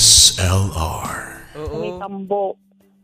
DSLR. 0.00 1.12
May 1.76 1.92
Oo. 1.92 2.00
tambo. 2.00 2.56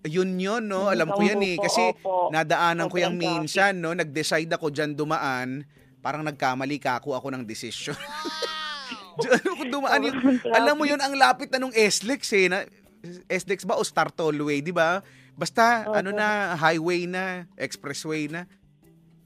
Yun 0.08 0.40
yun, 0.40 0.64
no? 0.64 0.88
May 0.88 0.96
Alam 0.96 1.12
ko 1.12 1.20
yan 1.20 1.44
eh. 1.44 1.60
Kasi 1.60 1.92
opo. 1.92 2.32
nadaanan 2.32 2.88
ko 2.88 2.96
yung 2.96 3.20
minsan, 3.20 3.76
no? 3.76 3.92
Nag-decide 3.92 4.48
ako 4.48 4.72
dyan 4.72 4.96
dumaan. 4.96 5.68
Parang 6.00 6.24
nagkamali 6.24 6.80
ka 6.80 6.96
ako 6.96 7.12
ako 7.20 7.36
ng 7.36 7.44
desisyon. 7.44 8.00
Diyan 9.20 9.44
ako 9.44 9.62
dumaan 9.68 10.08
yung, 10.08 10.16
Sobrang 10.40 10.56
alam 10.56 10.74
mo 10.76 10.84
yun, 10.88 11.00
ang 11.00 11.12
lapit 11.16 11.52
na 11.52 11.60
nung 11.60 11.72
SLEX 11.72 12.32
eh. 12.32 12.48
Na, 12.48 12.64
SLEX 13.28 13.68
ba 13.68 13.76
o 13.76 13.84
Star 13.84 14.08
Tollway, 14.08 14.64
di 14.64 14.72
ba? 14.72 15.04
Basta, 15.36 15.84
ano 15.88 16.16
na, 16.16 16.56
highway 16.56 17.04
na, 17.04 17.44
expressway 17.60 18.28
na. 18.28 18.44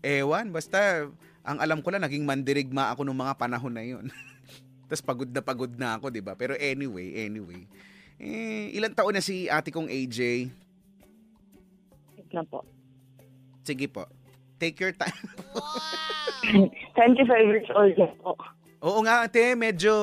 Ewan, 0.02 0.50
basta, 0.50 1.06
ang 1.42 1.58
alam 1.58 1.82
ko 1.82 1.90
lang, 1.94 2.02
naging 2.02 2.22
mandirigma 2.26 2.90
ako 2.90 3.02
nung 3.06 3.18
mga 3.18 3.34
panahon 3.38 3.74
na 3.74 3.82
yun. 3.86 4.10
Tapos 4.90 5.06
pagod 5.06 5.30
na 5.30 5.38
pagod 5.38 5.70
na 5.78 5.94
ako, 5.94 6.10
di 6.10 6.18
ba? 6.18 6.34
Pero 6.34 6.58
anyway, 6.58 7.14
anyway. 7.14 7.62
Eh, 8.18 8.74
ilang 8.74 8.90
taon 8.90 9.14
na 9.14 9.22
si 9.22 9.46
ate 9.46 9.70
kong 9.70 9.86
AJ? 9.86 10.50
Wait 12.18 12.30
lang 12.34 12.42
po. 12.50 12.66
Sige 13.62 13.86
po. 13.86 14.10
Take 14.58 14.82
your 14.82 14.90
time. 14.90 15.14
25 16.98 17.22
years 17.54 17.70
old 17.70 17.94
na 17.94 18.10
po. 18.18 18.34
Oo 18.82 18.98
nga 19.06 19.30
ate, 19.30 19.54
medyo 19.54 19.94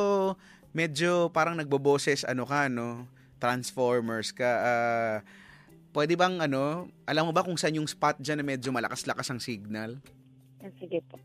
medyo 0.71 1.27
parang 1.35 1.59
nagboboses 1.59 2.23
ano 2.23 2.47
ka 2.47 2.71
no, 2.71 3.11
Transformers 3.43 4.31
ka. 4.31 4.47
Ah, 4.47 5.17
pwede 5.91 6.15
bang 6.15 6.39
ano, 6.39 6.87
alam 7.03 7.27
mo 7.27 7.35
ba 7.35 7.43
kung 7.43 7.59
saan 7.59 7.75
yung 7.75 7.91
spot 7.91 8.23
diyan 8.23 8.39
na 8.39 8.45
medyo 8.47 8.71
malakas-lakas 8.71 9.27
ang 9.35 9.43
signal? 9.43 9.99
Sige 10.79 11.03
po. 11.05 11.19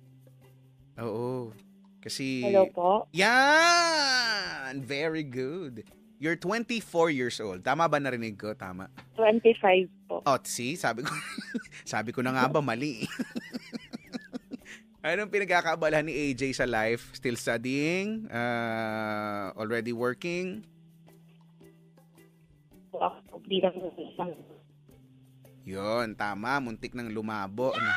Oo. 0.99 1.55
Kasi 2.03 2.43
Hello 2.43 2.67
po. 2.67 3.07
Yan! 3.15 4.83
Very 4.83 5.23
good. 5.23 5.87
You're 6.19 6.39
24 6.39 7.15
years 7.15 7.39
old. 7.39 7.63
Tama 7.63 7.87
ba 7.87 8.03
narinig 8.03 8.35
ko? 8.35 8.55
Tama. 8.59 8.91
25 9.15 9.87
po. 10.11 10.23
Oh, 10.27 10.39
see, 10.43 10.75
sabi 10.75 11.07
ko, 11.07 11.15
sabi 11.87 12.11
ko 12.11 12.23
na 12.23 12.35
nga 12.35 12.51
ba 12.51 12.59
mali. 12.59 13.07
Anong 15.03 15.35
pinagkakaabalahan 15.35 16.07
ni 16.07 16.15
AJ 16.31 16.63
sa 16.63 16.67
life? 16.67 17.11
Still 17.15 17.35
studying? 17.35 18.31
Uh, 18.31 19.51
already 19.59 19.91
working? 19.91 20.63
Yon, 25.67 26.15
tama. 26.15 26.63
Muntik 26.63 26.95
ng 26.95 27.11
lumabo. 27.11 27.75
Ano? 27.75 27.91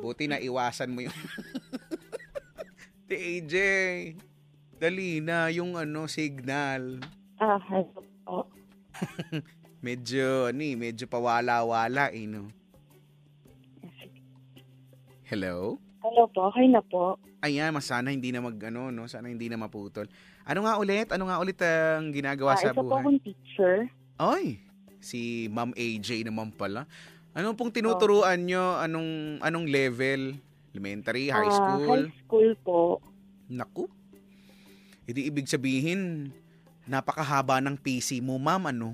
Buti 0.00 0.24
na 0.24 0.40
iwasan 0.40 0.88
mo 0.92 1.04
yung... 1.04 1.12
Ti 3.06 3.14
AJ, 3.14 3.54
dali 4.76 5.22
na 5.22 5.46
yung 5.48 5.78
ano, 5.78 6.10
signal. 6.10 6.98
Ah, 7.38 7.60
hello 7.62 8.02
po. 8.26 8.50
Medyo, 9.86 10.50
ano 10.50 10.60
eh, 10.60 10.74
medyo 10.74 11.06
pawala-wala 11.06 12.10
eh, 12.10 12.26
no? 12.26 12.50
Hello? 15.22 15.78
Hello 16.02 16.26
po. 16.26 16.50
Okay 16.50 16.66
na 16.66 16.82
po. 16.82 17.14
Ayan, 17.42 17.70
mas 17.70 17.86
sana 17.86 18.10
hindi 18.10 18.34
na 18.34 18.42
mag 18.42 18.58
ano, 18.58 18.90
no? 18.90 19.06
Sana 19.06 19.30
hindi 19.30 19.46
na 19.46 19.54
maputol. 19.54 20.10
Ano 20.42 20.66
nga 20.66 20.74
ulit? 20.74 21.06
Ano 21.14 21.30
nga 21.30 21.38
ulit 21.38 21.58
ang 21.62 22.10
ginagawa 22.10 22.54
Ah, 22.54 22.58
sa 22.58 22.70
isa 22.70 22.74
po 22.74 22.90
buhay? 22.90 23.02
akong 23.02 23.20
teacher. 23.22 23.76
Ay, 24.16 24.58
si 24.98 25.46
Ma'am 25.46 25.70
AJ 25.74 26.26
naman 26.26 26.50
pala. 26.50 26.90
Ano 27.30 27.54
pong 27.54 27.70
tinuturuan 27.70 28.42
nyo? 28.42 28.80
Anong 28.80 29.38
anong 29.38 29.66
level? 29.68 30.40
Elementary, 30.76 31.32
high 31.32 31.48
Ah, 31.48 31.56
school? 31.56 31.88
high 32.04 32.12
school 32.20 32.50
po. 32.60 32.80
Naku. 33.48 33.88
Hindi 35.08 35.24
ibig 35.24 35.48
sabihin, 35.48 36.28
napakahaba 36.84 37.64
ng 37.64 37.80
PC 37.80 38.20
mo, 38.20 38.36
ma'am, 38.36 38.68
ano? 38.68 38.92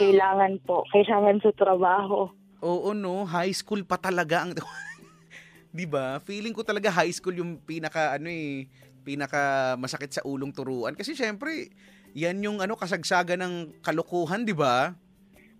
Kailangan 0.00 0.56
po. 0.64 0.80
Kailangan 0.88 1.44
sa 1.44 1.52
trabaho. 1.52 2.32
Oo, 2.64 2.96
no? 2.96 3.28
High 3.28 3.52
school 3.52 3.84
pa 3.84 4.00
talaga 4.00 4.48
ang... 4.48 4.56
'Di 5.76 5.84
ba? 5.84 6.16
Feeling 6.24 6.56
ko 6.56 6.64
talaga 6.64 6.88
high 6.88 7.12
school 7.12 7.36
yung 7.36 7.60
pinaka 7.60 8.16
ano 8.16 8.32
eh, 8.32 8.64
pinaka 9.04 9.76
masakit 9.76 10.08
sa 10.08 10.24
ulong 10.24 10.52
turuan 10.52 10.96
kasi 10.96 11.12
syempre, 11.12 11.68
yan 12.16 12.40
yung 12.44 12.60
ano 12.64 12.76
kasagsagan 12.76 13.40
ng 13.44 13.54
kalokohan, 13.84 14.44
'di 14.48 14.56
ba? 14.56 14.96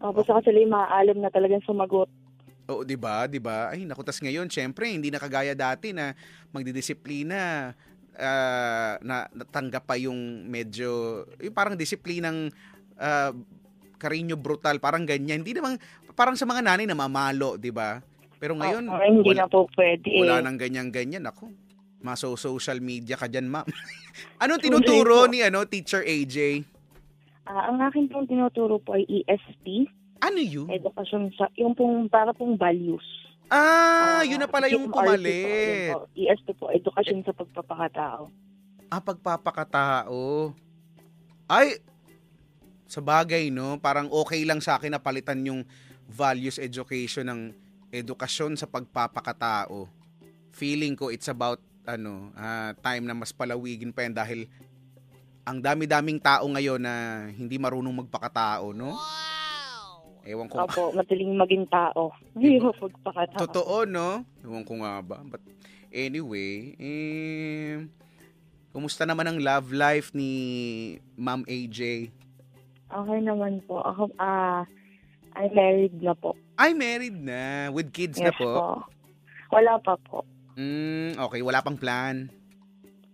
Tapos 0.00 0.24
ako 0.28 0.40
sila 0.44 0.58
yung 0.60 0.74
maaalam 0.76 1.18
na 1.20 1.28
talagang 1.32 1.64
sumagot. 1.64 2.08
Oo, 2.72 2.82
'di 2.82 2.96
ba? 2.96 3.24
'Di 3.24 3.38
ba? 3.38 3.68
Ay, 3.68 3.84
naku, 3.84 4.00
tas 4.00 4.16
ngayon 4.16 4.48
syempre 4.48 4.88
hindi 4.88 5.08
na 5.08 5.16
kagaya 5.16 5.52
dati 5.52 5.92
na 5.92 6.16
magdidisiplina 6.50 7.72
ah, 8.14 8.96
na 8.98 9.28
natanggap 9.30 9.84
pa 9.84 9.94
yung 9.94 10.16
medyo 10.44 11.22
yung 11.36 11.52
parang 11.52 11.76
disiplinang 11.76 12.48
ah, 12.96 13.30
karinyo 13.96 14.34
brutal, 14.34 14.76
parang 14.78 15.04
ganyan. 15.04 15.40
Hindi 15.40 15.54
naman 15.54 15.78
parang 16.12 16.34
sa 16.34 16.42
mga 16.42 16.64
nanay 16.64 16.84
na 16.84 16.96
mamalo, 16.96 17.54
'di 17.54 17.70
ba? 17.70 18.00
Pero 18.36 18.58
ngayon, 18.58 18.90
Ah, 18.90 19.06
hindi 19.06 19.30
wala- 19.30 19.46
na 19.46 19.46
po 19.46 19.70
pwede. 19.72 20.10
Wala 20.18 20.40
eh. 20.40 20.42
nang 20.42 20.58
ganyan-ganyan 20.58 21.22
ako. 21.22 21.46
Maso 22.02 22.34
social 22.34 22.82
media 22.82 23.14
ka 23.14 23.30
dyan, 23.30 23.46
ma'am. 23.46 23.62
Anong 24.42 24.58
tinuturo 24.58 25.30
ni 25.30 25.38
ano 25.38 25.62
teacher 25.62 26.02
AJ? 26.02 26.66
Ah, 27.46 27.70
ang 27.70 27.78
akin 27.78 28.10
pong 28.10 28.26
tinuturo 28.26 28.82
po 28.82 28.98
ay 28.98 29.06
ESP, 29.06 29.86
Ano 30.22 30.38
yun? 30.38 30.70
edukasyon 30.70 31.34
sa, 31.34 31.50
yung 31.58 31.74
pong, 31.74 32.06
para 32.06 32.30
pong 32.30 32.54
values. 32.54 33.02
Ah, 33.50 34.22
Ah, 34.22 34.22
yun 34.22 34.38
na 34.38 34.46
pala 34.46 34.70
yung 34.70 34.86
po, 34.88 35.02
pumalit. 35.02 35.90
yun 36.14 36.38
po. 36.46 36.62
Po, 36.62 36.66
edukasyon 36.70 37.26
sa 37.26 37.34
pagpapakatao. 37.34 38.30
Ah, 38.86 39.02
pagpapakatao. 39.02 40.54
Ay, 41.50 41.82
sa 42.86 43.02
bagay, 43.02 43.50
no? 43.50 43.76
Parang 43.82 44.06
okay 44.08 44.46
lang 44.46 44.62
sa 44.62 44.78
akin 44.78 44.94
na 44.94 45.02
palitan 45.02 45.42
yung 45.42 45.66
values 46.06 46.56
education 46.56 47.26
ng 47.26 47.40
edukasyon 47.90 48.54
sa 48.54 48.70
pagpapakatao. 48.70 49.90
Feeling 50.52 50.94
ko 50.94 51.08
it's 51.10 51.28
about 51.28 51.58
ano, 51.82 52.30
ah, 52.38 52.72
time 52.78 53.10
na 53.10 53.16
mas 53.16 53.34
palawigin 53.34 53.90
pa 53.90 54.06
yan 54.06 54.14
dahil 54.14 54.40
ang 55.42 55.58
dami-daming 55.58 56.22
tao 56.22 56.46
ngayon 56.46 56.78
na 56.78 57.26
hindi 57.28 57.58
marunong 57.58 58.06
magpakatao, 58.06 58.70
no? 58.70 58.94
Ewan 60.22 60.46
ko. 60.46 60.62
Opo, 60.62 60.94
madaling 60.94 61.34
maging 61.34 61.66
tao. 61.66 62.14
Yung 62.38 62.70
pagpakatao. 62.70 63.42
Totoo, 63.42 63.82
no? 63.90 64.22
Ewan 64.46 64.62
ko 64.62 64.78
nga 64.78 65.02
ba. 65.02 65.18
But 65.26 65.42
anyway, 65.90 66.78
eh, 66.78 67.82
kumusta 68.70 69.02
naman 69.02 69.26
ang 69.26 69.38
love 69.42 69.74
life 69.74 70.14
ni 70.14 70.30
Ma'am 71.18 71.42
AJ? 71.46 72.10
Okay 72.92 73.20
naman 73.24 73.58
po. 73.66 73.82
Ako, 73.82 74.14
ah, 74.22 74.62
I'm 75.34 75.50
married 75.56 75.96
na 75.98 76.14
po. 76.14 76.36
Ay, 76.54 76.76
married 76.76 77.16
na. 77.16 77.72
With 77.72 77.90
kids 77.90 78.20
na 78.20 78.30
Yes 78.30 78.38
po. 78.38 78.84
Wala 79.52 79.80
pa 79.80 79.96
po. 79.96 80.22
Mm, 80.54 81.16
okay, 81.16 81.40
wala 81.40 81.64
pang 81.64 81.80
plan. 81.80 82.28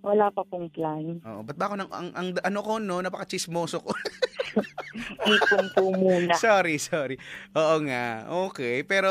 Wala 0.02 0.30
pa 0.30 0.46
pong 0.46 0.70
plan. 0.70 1.18
Oo, 1.26 1.42
ba't 1.42 1.56
ba 1.58 1.64
ako 1.66 1.74
nang, 1.74 1.90
ang, 1.90 2.08
ang, 2.14 2.28
ano 2.38 2.60
ko, 2.62 2.78
no? 2.78 3.02
Napaka-chismoso 3.02 3.82
ko. 3.82 3.90
Ipon 5.30 5.66
po 5.74 5.90
muna. 5.94 6.34
sorry, 6.38 6.78
sorry. 6.78 7.18
Oo 7.54 7.82
nga. 7.86 8.26
Okay. 8.48 8.86
Pero, 8.86 9.10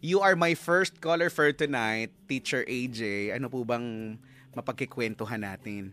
you 0.00 0.24
are 0.24 0.34
my 0.34 0.56
first 0.56 0.98
caller 1.04 1.28
for 1.28 1.52
tonight, 1.52 2.08
Teacher 2.24 2.64
AJ. 2.64 3.32
Ano 3.36 3.52
po 3.52 3.62
bang 3.68 4.16
mapagkikwentuhan 4.56 5.44
natin? 5.44 5.92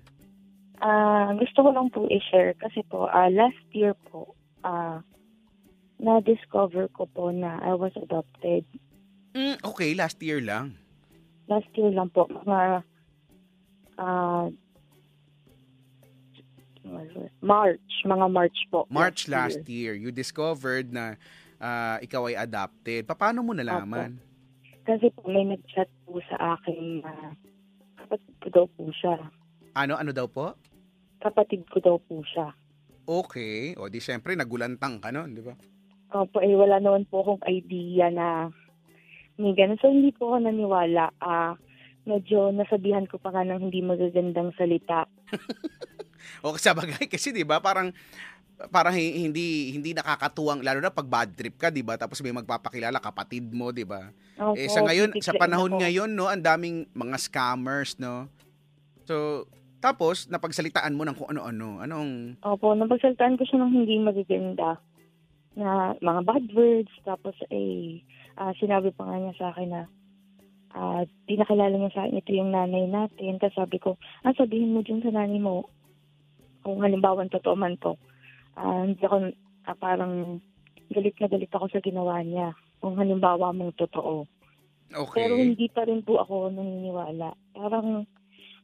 Ah, 0.80 1.32
gusto 1.36 1.64
ko 1.64 1.70
lang 1.72 1.88
po 1.92 2.08
i-share 2.12 2.56
kasi 2.60 2.84
po 2.88 3.08
ah, 3.08 3.32
last 3.32 3.64
year 3.72 3.96
po 4.12 4.36
ah 4.66 5.00
na-discover 5.96 6.92
ko 6.92 7.08
po 7.08 7.32
na 7.32 7.56
I 7.64 7.72
was 7.72 7.96
adopted. 7.96 8.68
Mm, 9.32 9.56
okay, 9.64 9.96
last 9.96 10.20
year 10.20 10.44
lang. 10.44 10.76
Last 11.48 11.72
year 11.76 11.92
lang 11.96 12.12
po 12.12 12.28
mga 12.28 12.84
ah 14.00 14.48
March, 17.42 18.06
mga 18.06 18.28
March 18.30 18.60
po. 18.70 18.86
March 18.94 19.26
last 19.26 19.66
year, 19.66 19.98
you 19.98 20.14
discovered 20.14 20.94
na 20.94 21.18
ah, 21.58 21.98
ikaw 22.02 22.30
ay 22.30 22.38
adopted. 22.38 23.10
Paano 23.10 23.42
mo 23.42 23.58
nalaman? 23.58 24.22
Kasi 24.86 25.10
po 25.18 25.26
may 25.26 25.46
nag-chat 25.50 25.90
po 26.06 26.22
sa 26.30 26.58
akin 26.58 27.02
na 27.02 27.34
kapatid 27.98 28.34
ko 28.38 28.48
daw 28.54 28.66
po 28.70 28.84
siya. 28.94 29.18
Ano, 29.74 29.98
ano 29.98 30.14
daw 30.14 30.30
po? 30.30 30.54
Kapatid 31.26 31.66
ko 31.74 31.82
daw 31.82 31.98
po 31.98 32.22
siya. 32.22 32.54
Okay. 33.06 33.74
O 33.82 33.90
di 33.90 33.98
syempre, 33.98 34.38
nagulantang 34.38 35.02
ka 35.02 35.10
nun, 35.10 35.34
di 35.34 35.42
ba? 35.42 35.58
Opo, 36.14 36.38
eh, 36.38 36.54
wala 36.54 36.78
naman 36.78 37.10
po 37.10 37.26
akong 37.26 37.44
idea 37.50 38.14
na 38.14 38.54
may 39.42 39.58
ganun. 39.58 39.82
So, 39.82 39.90
hindi 39.90 40.14
po 40.14 40.32
ako 40.32 40.46
naniwala. 40.46 41.10
Ah, 41.18 41.58
medyo 42.06 42.50
nasabihan 42.54 43.06
ko 43.10 43.18
pa 43.18 43.34
nga 43.34 43.44
ng 43.44 43.70
hindi 43.70 43.82
magagandang 43.82 44.54
salita. 44.56 45.06
O 46.46 46.58
sa 46.58 46.74
bagay 46.74 47.06
kasi 47.06 47.30
'di 47.30 47.46
ba 47.46 47.62
parang 47.62 47.94
parang 48.74 48.98
hi- 48.98 49.14
hindi 49.30 49.70
hindi 49.78 49.94
nakakatuwang 49.94 50.66
lalo 50.66 50.82
na 50.82 50.90
pag 50.90 51.06
bad 51.06 51.30
trip 51.38 51.54
ka 51.54 51.70
'di 51.70 51.86
ba 51.86 52.02
tapos 52.02 52.18
may 52.26 52.34
magpapakilala 52.34 52.98
kapatid 52.98 53.46
mo 53.54 53.70
'di 53.70 53.86
ba 53.86 54.10
Opo, 54.42 54.58
eh 54.58 54.66
sa 54.66 54.82
ngayon 54.82 55.14
sa 55.22 55.38
panahon 55.38 55.78
ako. 55.78 55.82
ngayon 55.86 56.10
no 56.10 56.26
ang 56.26 56.42
daming 56.42 56.90
mga 56.98 57.18
scammers 57.22 58.02
no 58.02 58.26
so 59.06 59.46
Tapos, 59.86 60.26
napagsalitaan 60.34 60.98
mo 60.98 61.06
ng 61.06 61.14
kung 61.14 61.30
ano-ano. 61.30 61.78
Anong... 61.78 62.42
Opo, 62.42 62.74
napagsaltaan 62.74 63.38
ko 63.38 63.46
siya 63.46 63.62
ng 63.62 63.70
hindi 63.70 64.02
magaganda 64.02 64.82
na 65.54 65.94
mga 66.02 66.22
bad 66.26 66.46
words. 66.58 66.90
Tapos 67.06 67.38
eh, 67.54 68.02
ah, 68.34 68.50
sinabi 68.58 68.90
pa 68.98 69.06
nga 69.06 69.22
niya 69.22 69.34
sa 69.38 69.54
akin 69.54 69.70
na 69.70 69.82
ah, 70.76 71.08
di 71.26 71.40
nakilala 71.40 71.72
niya 71.72 71.92
sa 71.96 72.02
akin, 72.06 72.20
ito 72.20 72.32
yung 72.36 72.52
nanay 72.52 72.86
natin. 72.92 73.40
Tapos 73.40 73.56
sabi 73.56 73.78
ko, 73.80 73.96
ah, 74.28 74.36
sabihin 74.36 74.76
mo 74.76 74.84
dun 74.84 75.00
sa 75.00 75.10
nanay 75.10 75.40
mo, 75.40 75.72
kung 76.62 76.84
halimbawa 76.84 77.24
totoo 77.32 77.56
man 77.56 77.80
to, 77.80 77.96
ah, 78.60 78.84
hindi 78.84 79.00
ako, 79.00 79.32
ah, 79.72 79.78
parang 79.80 80.44
galit 80.92 81.16
na 81.18 81.28
galit 81.32 81.52
ako 81.56 81.66
sa 81.72 81.80
ginawa 81.80 82.20
niya. 82.22 82.52
Kung 82.84 83.00
halimbawa 83.00 83.56
mong 83.56 83.74
totoo. 83.80 84.28
Okay. 84.92 85.26
Pero 85.26 85.34
hindi 85.40 85.66
pa 85.72 85.88
rin 85.88 86.06
po 86.06 86.22
ako 86.22 86.54
naniniwala. 86.54 87.34
Parang, 87.56 88.06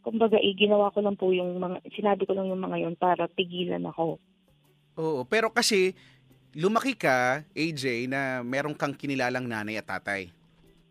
kumbaga, 0.06 0.38
eh, 0.38 0.54
ginawa 0.54 0.94
ko 0.94 1.00
lang 1.02 1.18
po 1.18 1.32
yung 1.34 1.58
mga, 1.58 1.82
sinabi 1.96 2.28
ko 2.28 2.36
lang 2.38 2.52
yung 2.52 2.62
mga 2.62 2.78
yun 2.86 2.96
para 3.00 3.26
pigilan 3.32 3.82
ako. 3.90 4.22
Oo, 5.00 5.24
pero 5.26 5.50
kasi 5.50 5.96
lumaki 6.54 6.94
ka, 7.00 7.48
AJ, 7.56 8.12
na 8.12 8.44
meron 8.44 8.76
kang 8.76 8.94
kinilalang 8.94 9.48
nanay 9.48 9.80
at 9.80 9.88
tatay. 9.88 10.30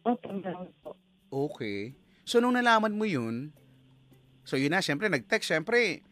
Opo, 0.02 0.32
meron 0.32 0.72
po. 0.80 0.96
Okay. 1.30 1.94
So, 2.26 2.42
nung 2.42 2.58
nalaman 2.58 2.94
mo 2.94 3.06
yun, 3.06 3.54
so 4.42 4.58
yun 4.58 4.74
na, 4.74 4.82
syempre, 4.82 5.06
nag-text, 5.06 5.46
syempre, 5.46 6.02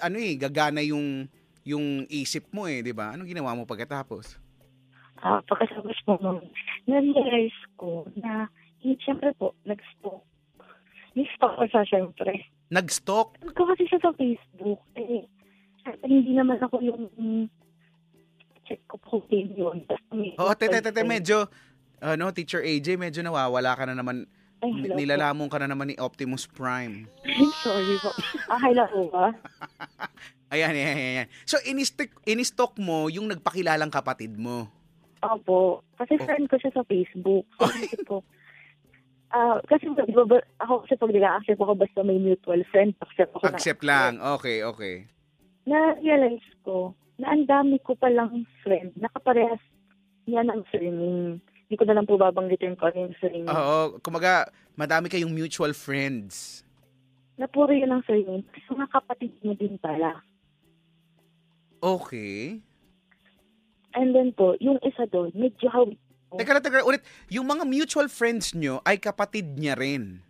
ano 0.00 0.16
eh, 0.20 0.36
gagana 0.36 0.84
yung, 0.84 1.28
yung 1.64 2.04
isip 2.12 2.52
mo 2.52 2.68
eh, 2.68 2.84
di 2.84 2.92
ba? 2.92 3.16
Anong 3.16 3.32
ginawa 3.32 3.56
mo 3.56 3.64
pagkatapos? 3.64 4.36
Ah, 5.24 5.40
pagkatapos 5.48 5.96
po 6.04 6.20
na-realize 6.84 7.56
ko 7.80 8.04
na, 8.20 8.52
eh, 8.84 8.96
siyempre 9.00 9.32
po, 9.40 9.56
nag-stalk. 9.64 10.20
Ni-stalk 11.16 11.56
ko 11.56 11.64
siya, 11.64 11.82
siyempre. 11.88 12.52
Nag-stalk? 12.68 13.40
Ano 13.40 13.64
kasi 13.72 13.88
siya 13.88 14.00
sa 14.04 14.12
Facebook. 14.12 14.80
Eh, 15.00 15.24
syempre, 15.80 16.04
hindi 16.04 16.36
naman 16.36 16.60
ako 16.60 16.84
yung 16.84 17.08
check 18.64 18.80
ko 18.88 18.96
po 19.00 19.20
din 19.28 19.52
yun. 19.56 19.84
Oo, 20.40 20.52
tete, 20.56 20.80
tete, 20.80 21.04
medyo, 21.04 21.48
ano, 22.04 22.28
Teacher 22.30 22.60
AJ, 22.60 23.00
medyo 23.00 23.24
nawawala 23.24 23.72
ka 23.72 23.88
na 23.88 23.96
naman, 23.96 24.28
Ay, 24.60 24.70
hello 24.76 24.94
nilalamon 24.94 25.48
ka 25.48 25.56
na 25.56 25.68
naman 25.68 25.88
ni 25.88 25.96
Optimus 25.96 26.44
Prime. 26.44 27.08
Sorry 27.60 27.96
po. 27.98 28.12
Ah, 28.48 28.60
hello 28.60 28.84
po 28.86 29.00
ba? 29.10 29.32
Ayan, 30.54 30.70
ayan, 30.70 30.94
ayan. 30.94 31.28
So, 31.42 31.58
inistok, 31.66 32.14
inistok 32.22 32.78
mo 32.78 33.10
yung 33.10 33.26
nagpakilalang 33.26 33.90
kapatid 33.90 34.38
mo. 34.38 34.70
Opo. 35.18 35.82
Kasi 35.98 36.14
Oh. 36.14 36.22
friend 36.22 36.46
ko 36.46 36.60
siya 36.60 36.70
sa 36.70 36.86
Facebook. 36.86 37.42
So, 37.58 37.66
isip 37.74 38.00
ko, 38.06 38.16
ah, 39.34 39.58
kasi 39.66 39.90
di 39.90 40.14
ba, 40.14 40.22
ako 40.62 40.86
kasi 40.86 40.94
pag 40.94 41.10
nag-accept 41.10 41.58
ako 41.58 41.74
basta 41.74 42.06
may 42.06 42.22
mutual 42.22 42.62
friend, 42.70 42.94
accept 43.02 43.34
ako 43.34 43.42
na- 43.42 43.50
Accept 43.50 43.82
lang. 43.82 44.22
Okay, 44.38 44.62
okay. 44.62 44.94
Na-realize 45.66 46.46
ko 46.62 46.94
na 47.18 47.34
ang 47.34 47.50
dami 47.50 47.82
ko 47.82 47.98
palang 47.98 48.46
friend, 48.62 48.94
nakaparehas 48.94 49.58
niya 50.24 50.46
ng 50.46 50.60
surname. 50.70 51.42
Hindi 51.74 51.82
ko 51.82 51.90
na 51.90 51.98
lang 51.98 52.06
po 52.06 52.14
babanggitin 52.14 52.78
ko 52.78 52.86
ano 52.86 53.10
yung 53.10 53.18
surname. 53.18 53.50
Oo, 53.50 53.98
kumaga, 53.98 54.46
madami 54.78 55.10
kayong 55.10 55.34
mutual 55.34 55.74
friends. 55.74 56.62
Na 57.34 57.50
puro 57.50 57.74
yun 57.74 57.90
ang 57.90 58.06
surname. 58.06 58.46
Kasi 58.46 58.62
mga 58.70 58.94
kapatid 58.94 59.34
niya 59.42 59.58
din 59.58 59.74
pala. 59.82 60.22
Okay. 61.82 62.62
And 63.90 64.14
then 64.14 64.30
po, 64.38 64.54
yung 64.62 64.78
isa 64.86 65.02
doon, 65.10 65.34
medyo 65.34 65.66
hawig. 65.66 65.98
Teka 66.38 66.54
lang, 66.54 66.62
teka 66.62 66.78
lang, 66.78 66.86
ulit. 66.94 67.02
Yung 67.34 67.50
mga 67.50 67.66
mutual 67.66 68.06
friends 68.06 68.54
nyo 68.54 68.78
ay 68.86 69.02
kapatid 69.02 69.58
niya 69.58 69.74
rin. 69.74 70.22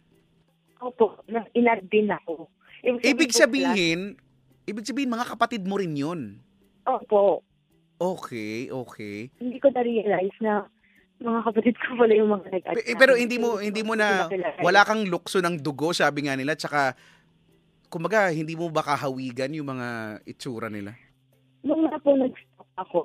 Opo, 0.81 1.21
na 1.29 1.45
inad 1.53 1.85
din 1.93 2.09
ako. 2.09 2.49
Ibig 3.05 3.37
po, 3.37 3.45
sabihin, 3.45 4.17
ibig 4.65 4.89
sabihin 4.89 5.13
mga 5.13 5.37
kapatid 5.37 5.61
mo 5.69 5.77
rin 5.77 5.93
yun. 5.93 6.41
Opo. 6.89 7.45
Okay, 8.01 8.73
okay. 8.73 9.29
Hindi 9.37 9.61
ko 9.61 9.69
na-realize 9.69 10.41
na 10.41 10.73
mga 11.23 11.41
kapatid 11.47 11.75
ko 11.79 11.95
pala 11.95 12.13
yung 12.15 12.31
mga 12.35 12.47
nag 12.51 12.65
eh, 12.75 12.97
pero 12.99 13.15
hindi 13.15 13.39
mo 13.39 13.63
hindi 13.63 13.87
mo 13.87 13.95
na 13.95 14.27
wala 14.61 14.83
kang 14.83 15.07
lukso 15.07 15.39
ng 15.39 15.63
dugo 15.63 15.95
sabi 15.95 16.27
nga 16.27 16.35
nila 16.35 16.59
tsaka 16.59 16.99
kumbaga 17.87 18.35
hindi 18.35 18.59
mo 18.59 18.67
ba 18.75 18.83
kahawigan 18.83 19.55
yung 19.55 19.71
mga 19.79 20.21
itsura 20.27 20.67
nila? 20.67 20.99
Nung 21.63 21.87
nga 21.87 21.97
po 22.03 22.13
nag-stop 22.19 22.69
ako, 22.77 23.01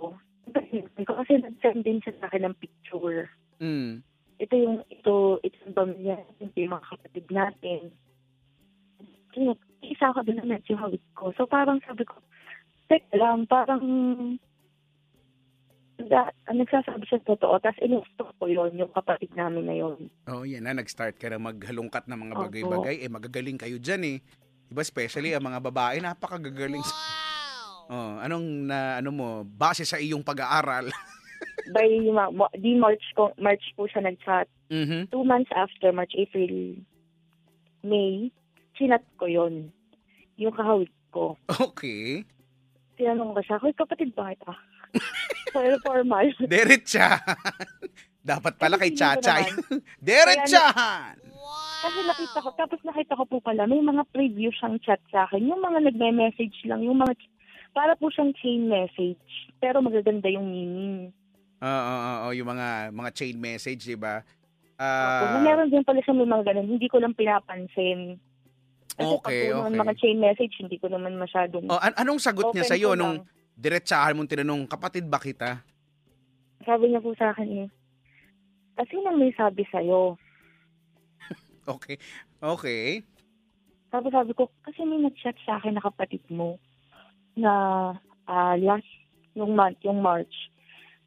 ko 1.06 1.14
kasi 1.22 1.38
nag-send 1.38 1.86
din 1.86 2.02
siya 2.02 2.14
sa 2.20 2.28
akin 2.28 2.50
ng 2.50 2.56
picture. 2.58 3.30
Mm. 3.60 4.02
ito 4.40 4.56
yung, 4.56 4.80
ito, 4.88 5.36
ito 5.44 5.56
yung 5.68 5.76
pamilya 5.76 6.16
ito 6.40 6.56
yung 6.56 6.72
mga 6.72 6.88
kapatid 6.96 7.28
natin. 7.28 7.92
Kaya, 9.36 9.52
isa 9.84 10.06
ako 10.10 10.24
doon 10.26 10.40
na 10.42 10.48
medyo 10.56 10.80
hawig 10.80 11.04
ko. 11.12 11.36
So, 11.36 11.44
parang 11.44 11.84
sabi 11.84 12.08
ko, 12.08 12.24
teka 12.88 13.20
lang, 13.20 13.46
parang, 13.52 13.84
da, 16.08 16.32
ah, 16.32 16.56
nagsasabi 16.56 17.04
siya 17.04 17.20
totoo, 17.28 17.60
tapos 17.60 17.82
inusto 17.84 18.24
ko 18.40 18.48
yun, 18.48 18.72
yung 18.78 18.92
kapatid 18.96 19.36
namin 19.36 19.68
na 19.68 19.76
yun. 19.76 20.08
Oh, 20.32 20.48
yan 20.48 20.64
na 20.64 20.78
nag-start 20.78 21.20
ka 21.20 21.28
na 21.28 21.42
maghalungkat 21.42 22.08
ng 22.08 22.20
mga 22.30 22.36
bagay-bagay 22.40 22.96
eh 23.04 23.10
magagaling 23.12 23.60
kayo 23.60 23.76
diyan 23.76 24.04
eh. 24.08 24.18
Iba 24.70 24.80
especially 24.80 25.36
ang 25.36 25.44
mga 25.44 25.60
babae 25.60 26.00
napakagagaling. 26.00 26.86
sa- 26.86 27.28
Oh, 27.90 28.22
anong 28.22 28.70
na 28.70 29.02
ano 29.02 29.10
mo 29.10 29.28
base 29.44 29.82
sa 29.82 29.98
iyong 29.98 30.22
pag-aaral? 30.22 30.94
By, 31.74 31.90
di 32.56 32.74
March, 32.78 33.06
ko, 33.18 33.34
March 33.42 33.74
po 33.74 33.90
siya 33.90 34.06
nag-chat. 34.06 34.46
Mhm. 34.70 35.10
Two 35.10 35.26
months 35.26 35.50
after, 35.52 35.90
March, 35.90 36.14
April, 36.14 36.78
May, 37.82 38.30
chinat 38.78 39.02
ko 39.18 39.26
yun. 39.26 39.74
Yung 40.38 40.54
kahawig 40.54 40.94
ko. 41.10 41.36
Okay. 41.50 42.24
Tinanong 42.96 43.34
ko 43.34 43.42
siya, 43.42 43.58
Hoy, 43.58 43.74
kapatid 43.74 44.14
ba 44.14 44.32
kita? 44.32 44.54
Pero 45.56 45.76
formal. 45.82 46.30
Diretsahan. 46.40 47.38
Dapat 48.30 48.54
pala 48.60 48.76
kay 48.78 48.94
Chachay. 48.94 49.48
naman, 49.48 49.82
Diretsahan. 50.08 51.16
Kasi 51.80 52.00
nakita 52.04 52.38
ko, 52.44 52.50
tapos 52.60 52.80
nakita 52.84 53.14
ko 53.16 53.24
po 53.24 53.38
pala, 53.40 53.64
may 53.64 53.80
mga 53.80 54.04
preview 54.12 54.52
siyang 54.52 54.76
chat 54.84 55.00
sa 55.10 55.24
akin. 55.26 55.48
Yung 55.48 55.64
mga 55.64 55.88
nagme-message 55.88 56.68
lang, 56.68 56.84
yung 56.84 57.00
mga, 57.00 57.16
para 57.72 57.96
po 57.96 58.12
siyang 58.12 58.36
chain 58.36 58.68
message. 58.68 59.24
Pero 59.64 59.80
magaganda 59.80 60.28
yung 60.28 60.52
meaning. 60.52 61.16
Oo, 61.60 61.68
oo, 61.68 62.12
oo, 62.28 62.30
yung 62.36 62.50
mga 62.52 62.92
mga 62.92 63.10
chain 63.16 63.36
message, 63.36 63.84
'di 63.84 64.00
ba? 64.00 64.24
Ah, 64.80 65.36
na 65.36 65.44
meron 65.44 65.68
din 65.68 65.84
pala 65.84 66.00
siya 66.00 66.16
may 66.16 66.24
mga 66.24 66.56
ganun, 66.56 66.72
hindi 66.72 66.88
ko 66.88 67.04
lang 67.04 67.12
pinapansin. 67.12 68.16
Kasi 68.96 69.12
Okay, 69.20 69.52
pag 69.52 69.68
okay. 69.68 69.76
mga 69.76 69.94
chain 70.00 70.18
message, 70.24 70.56
hindi 70.60 70.80
ko 70.80 70.88
naman 70.88 71.20
masyadong 71.20 71.68
oh, 71.68 71.80
an- 71.84 72.00
anong 72.00 72.20
sagot 72.20 72.52
niya 72.56 72.64
sa 72.64 72.80
ko 72.80 72.96
nung 72.96 73.24
lang. 73.24 73.39
Diretsahan 73.60 74.16
mong 74.16 74.32
tinanong, 74.32 74.64
kapatid 74.72 75.04
ba 75.12 75.20
kita? 75.20 75.60
Sabi 76.64 76.92
niya 76.92 77.04
po 77.04 77.12
sa 77.20 77.36
akin 77.36 77.68
eh, 77.68 77.70
kasi 78.80 78.96
nang 79.04 79.20
may 79.20 79.36
sabi 79.36 79.68
sa'yo. 79.68 80.16
Okay. 81.70 82.02
Okay. 82.42 83.06
Tapos 83.94 84.10
sabi 84.10 84.34
ko, 84.34 84.50
kasi 84.66 84.82
may 84.90 85.06
nag-chat 85.06 85.38
sa 85.46 85.62
akin 85.62 85.78
na 85.78 85.86
kapatid 85.86 86.24
mo 86.34 86.58
na 87.38 87.54
ah, 88.26 88.58
last, 88.58 88.90
yung 89.38 89.54
month, 89.54 89.78
yung 89.86 90.02
March, 90.02 90.34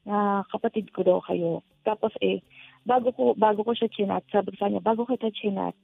na 0.06 0.47
kapatid 0.54 0.87
ko 0.94 1.02
daw 1.02 1.18
kayo. 1.26 1.66
Tapos 1.82 2.14
eh, 2.23 2.47
bago 2.87 3.11
ko, 3.11 3.35
bago 3.35 3.66
ko 3.66 3.75
siya 3.75 3.90
chinat, 3.90 4.23
sabi 4.30 4.54
ko 4.54 4.56
sa 4.62 4.71
kanya, 4.71 4.82
bago 4.82 5.02
kita 5.02 5.35
chinat, 5.35 5.75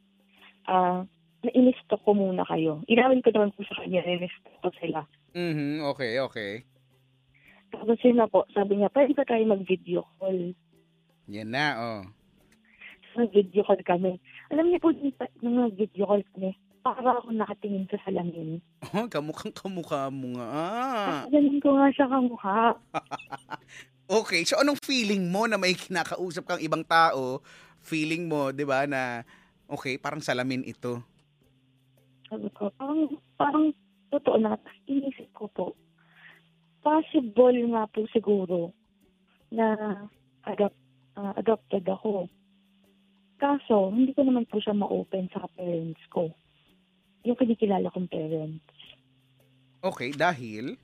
ah, 0.71 1.03
na-inisto 1.43 1.99
ko 2.03 2.15
muna 2.15 2.47
kayo. 2.47 2.83
Inawin 2.87 3.23
ko 3.23 3.35
naman 3.35 3.51
po 3.55 3.67
sa 3.67 3.83
kanya, 3.83 4.07
na-inisto 4.07 4.47
ko 4.63 4.71
sila. 4.79 5.03
Mhm, 5.37 5.85
okay, 5.93 6.21
okay. 6.25 6.53
Tapos 7.69 8.01
yun 8.01 8.17
na 8.17 8.29
po, 8.29 8.49
sabi 8.57 8.81
niya, 8.81 8.89
pwede 8.93 9.13
ba 9.13 9.29
tayo 9.29 9.45
mag-video 9.45 10.01
call? 10.17 10.57
Yan 11.29 11.53
na, 11.53 11.67
oh. 11.77 12.03
So, 13.13 13.25
nag-video 13.25 13.61
call 13.65 13.81
kami. 13.85 14.17
Alam 14.49 14.73
niyo 14.73 14.81
po, 14.81 14.89
nung 14.93 15.13
nung 15.45 15.69
nag-video 15.69 16.09
call 16.09 16.25
kami, 16.33 16.57
para 16.81 17.21
ako 17.21 17.29
nakatingin 17.37 17.85
sa 17.93 18.01
salamin. 18.09 18.65
Oh, 18.97 19.05
kamukhang 19.11 19.53
kamukha 19.53 20.09
mo 20.09 20.41
nga. 20.41 20.47
Ah. 20.49 21.21
Ganun 21.29 21.61
ko 21.61 21.77
nga 21.77 21.89
siya 21.93 22.07
kamukha. 22.09 22.59
Okay, 24.09 24.41
so 24.49 24.57
anong 24.57 24.81
feeling 24.81 25.29
mo 25.29 25.45
na 25.45 25.61
may 25.61 25.77
kinakausap 25.77 26.49
kang 26.49 26.65
ibang 26.65 26.81
tao? 26.81 27.45
Feeling 27.85 28.25
mo, 28.25 28.49
'di 28.49 28.65
ba, 28.65 28.89
na 28.89 29.21
okay, 29.69 30.01
parang 30.01 30.25
salamin 30.25 30.65
ito. 30.65 31.05
Sabi 32.33 32.49
ko, 32.57 32.73
parang, 32.81 33.21
parang 33.37 33.69
totoo 34.09 34.37
na. 34.41 34.57
Tapos 34.57 34.81
inisip 34.89 35.29
ko 35.33 35.45
po, 35.53 35.67
possible 36.83 37.59
nga 37.73 37.85
po 37.89 38.05
siguro 38.11 38.73
na 39.53 39.77
adopt, 40.45 40.79
ah, 41.17 41.35
adopted 41.37 41.85
ako. 41.89 42.29
Kaso, 43.39 43.95
hindi 43.95 44.11
ko 44.13 44.27
naman 44.27 44.51
po 44.51 44.59
siya 44.59 44.75
ma-open 44.75 45.31
sa 45.31 45.47
parents 45.55 46.03
ko. 46.11 46.35
Yung 47.23 47.39
kinikilala 47.39 47.87
kong 47.95 48.11
parents. 48.11 48.67
Okay, 49.79 50.11
dahil 50.11 50.75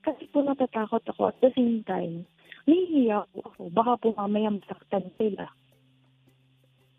Kasi 0.00 0.28
po 0.32 0.40
natatakot 0.40 1.04
ako 1.12 1.28
at 1.28 1.36
the 1.44 1.52
same 1.52 1.84
time, 1.84 2.24
nahihiya 2.64 3.24
po 3.32 3.44
ako. 3.52 3.62
Baka 3.72 3.92
po 4.00 4.16
mamaya 4.16 4.48
masaktan 4.48 5.08
sila. 5.16 5.44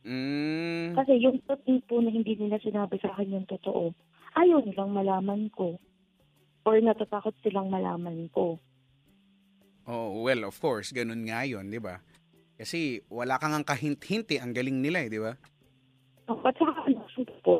Mm. 0.01 0.97
Kasi 0.97 1.21
yung 1.21 1.37
toting 1.45 1.81
po 1.85 2.01
na 2.01 2.09
hindi 2.09 2.33
nila 2.33 2.57
sinabi 2.57 2.97
sa 3.01 3.13
akin 3.13 3.37
yung 3.37 3.47
totoo, 3.49 3.93
ayaw 4.37 4.59
nilang 4.63 4.91
malaman 4.93 5.51
ko. 5.53 5.77
Or 6.61 6.77
natatakot 6.77 7.33
silang 7.41 7.73
malaman 7.73 8.29
ko. 8.29 8.61
Oh, 9.89 10.21
well, 10.21 10.45
of 10.45 10.55
course, 10.61 10.93
ganun 10.93 11.25
nga 11.25 11.41
'yon, 11.41 11.73
'di 11.73 11.81
ba? 11.81 11.99
Kasi 12.61 13.01
wala 13.09 13.41
kang 13.41 13.57
ang 13.57 13.65
kahint-hint 13.65 14.29
eh, 14.37 14.39
ang 14.39 14.53
galing 14.53 14.77
nila 14.77 15.01
eh, 15.01 15.09
'di 15.09 15.19
ba? 15.19 15.33
At 16.29 16.55
saka 16.55 16.85
po, 17.43 17.59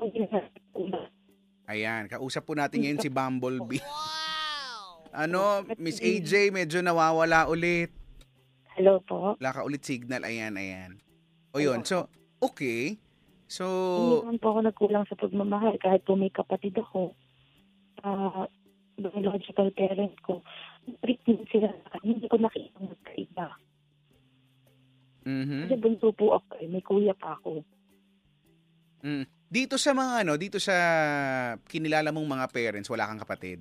Ayan, 1.72 2.08
kausap 2.12 2.44
po 2.46 2.54
natin 2.54 2.84
ngayon 2.84 3.02
si 3.02 3.10
Bumblebee. 3.16 3.84
Ano, 5.12 5.68
Miss 5.76 6.00
AJ, 6.00 6.56
medyo 6.56 6.80
nawawala 6.80 7.48
ulit. 7.52 7.92
Hello 8.76 9.04
po. 9.04 9.36
Wala 9.40 9.52
ka 9.52 9.68
ulit 9.68 9.84
signal. 9.84 10.24
Ayan, 10.24 10.56
ayan. 10.56 11.04
O 11.52 11.60
yun, 11.60 11.84
so, 11.84 12.08
okay. 12.40 12.96
So, 13.52 13.68
Hindi 13.68 14.16
naman 14.24 14.38
po 14.40 14.48
ako 14.56 14.60
nagkulang 14.64 15.06
sa 15.12 15.20
pagmamahal 15.20 15.76
kahit 15.76 16.08
po 16.08 16.16
may 16.16 16.32
kapatid 16.32 16.72
ako. 16.80 17.12
Ah, 18.00 18.48
biological 18.96 19.68
parent 19.76 20.16
ko. 20.24 20.40
Treatment 21.04 21.44
sila. 21.52 21.68
Hindi 22.00 22.32
ko 22.32 22.40
nakita 22.40 22.80
magkaiba. 22.80 23.48
mhm. 25.28 25.68
Kasi 25.68 25.76
bunso 25.84 26.16
po 26.16 26.40
ako 26.40 26.64
eh. 26.64 26.68
May 26.72 26.80
kuya 26.80 27.12
pa 27.12 27.36
ako. 27.36 27.60
Mm. 29.04 29.26
Dito 29.52 29.76
sa 29.76 29.92
mga 29.92 30.24
ano, 30.24 30.34
dito 30.40 30.56
sa 30.62 30.76
kinilala 31.68 32.16
mong 32.16 32.28
mga 32.40 32.46
parents, 32.56 32.88
wala 32.88 33.10
kang 33.10 33.20
kapatid. 33.20 33.60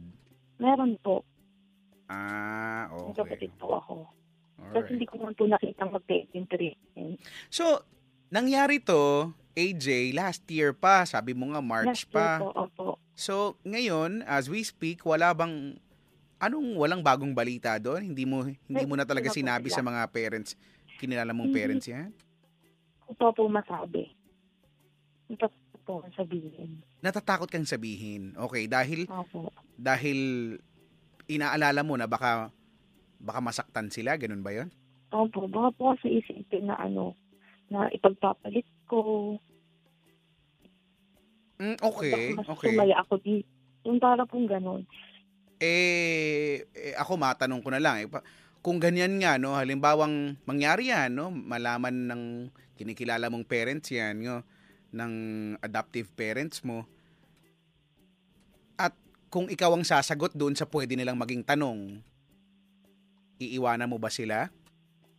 Meron 0.63 0.95
po. 1.03 1.27
Ah, 2.07 2.87
May 2.95 3.11
okay. 3.11 3.27
kapatid 3.27 3.53
po 3.59 3.75
ako. 3.75 3.95
Kasi 4.71 4.71
Alright. 4.71 4.91
hindi 4.93 5.07
ko 5.09 5.15
naman 5.19 5.35
po 5.35 5.45
nakita 5.51 5.83
mag-take 5.89 6.31
treatment. 6.47 7.19
So, 7.51 7.83
nangyari 8.31 8.79
to, 8.85 9.35
AJ, 9.59 10.15
last 10.15 10.43
year 10.47 10.71
pa, 10.71 11.03
sabi 11.03 11.35
mo 11.35 11.51
nga 11.51 11.61
March 11.63 11.91
Last 11.91 12.07
year 12.07 12.15
pa. 12.15 12.29
Po, 12.39 12.49
opo. 12.55 12.87
So, 13.19 13.59
ngayon, 13.67 14.23
as 14.25 14.47
we 14.49 14.63
speak, 14.65 15.05
wala 15.05 15.35
bang 15.35 15.77
anong 16.41 16.81
walang 16.81 17.03
bagong 17.05 17.37
balita 17.37 17.77
doon? 17.77 18.11
Hindi 18.11 18.25
mo 18.25 18.49
hindi 18.49 18.85
mo 18.89 18.97
na 18.97 19.05
talaga 19.05 19.29
sinabi 19.29 19.69
sa 19.69 19.85
mga 19.85 20.09
parents, 20.09 20.57
kinilala 20.97 21.37
mong 21.37 21.53
Hindi. 21.53 21.59
parents 21.61 21.87
'yan? 21.87 22.11
Pa 23.21 23.29
po 23.31 23.45
masabi. 23.47 24.09
Pa 25.37 25.47
po 25.85 26.01
sabihin. 26.17 26.81
Natatakot 27.05 27.53
kang 27.53 27.69
sabihin. 27.69 28.33
Okay, 28.35 28.65
dahil 28.65 29.05
Opo. 29.07 29.53
dahil 29.77 30.19
inaalala 31.29 31.85
mo 31.85 31.95
na 32.01 32.09
baka 32.09 32.49
baka 33.21 33.41
masaktan 33.45 33.93
sila, 33.93 34.17
ganun 34.17 34.41
ba 34.41 34.57
'yon? 34.57 34.73
Opo. 35.13 35.45
Baka 35.45 35.69
po 35.77 35.93
sa 36.01 36.09
isipin 36.09 36.73
na 36.73 36.81
ano, 36.81 37.13
na 37.71 37.87
ipagpapalit 37.95 38.67
ko. 38.91 39.39
Mm, 41.63 41.79
okay, 41.81 42.35
mas 42.35 42.49
okay. 42.51 42.75
sumaya 42.75 42.99
ako 43.01 43.23
di. 43.23 43.47
Yung 43.87 44.03
para 44.03 44.27
pong 44.29 44.51
ganun. 44.51 44.83
Eh, 45.61 46.65
eh, 46.73 46.95
ako 46.97 47.21
matanong 47.21 47.61
ko 47.61 47.69
na 47.73 47.81
lang, 47.81 47.97
eh, 48.01 48.09
kung 48.61 48.81
ganyan 48.81 49.17
nga, 49.21 49.37
no, 49.37 49.57
halimbawang 49.57 50.37
mangyari 50.45 50.93
yan, 50.93 51.13
no, 51.13 51.29
malaman 51.33 52.09
ng 52.09 52.23
kinikilala 52.77 53.29
mong 53.29 53.45
parents 53.45 53.93
yan, 53.93 54.21
no, 54.21 54.41
ng 54.93 55.13
adoptive 55.61 56.09
parents 56.17 56.65
mo, 56.65 56.89
at 58.81 58.97
kung 59.29 59.53
ikaw 59.53 59.77
ang 59.77 59.85
sasagot 59.85 60.33
doon 60.33 60.57
sa 60.57 60.65
pwede 60.65 60.97
nilang 60.97 61.21
maging 61.21 61.45
tanong, 61.45 62.01
iiwanan 63.41 63.89
mo 63.89 63.97
ba 64.01 64.09
sila? 64.09 64.49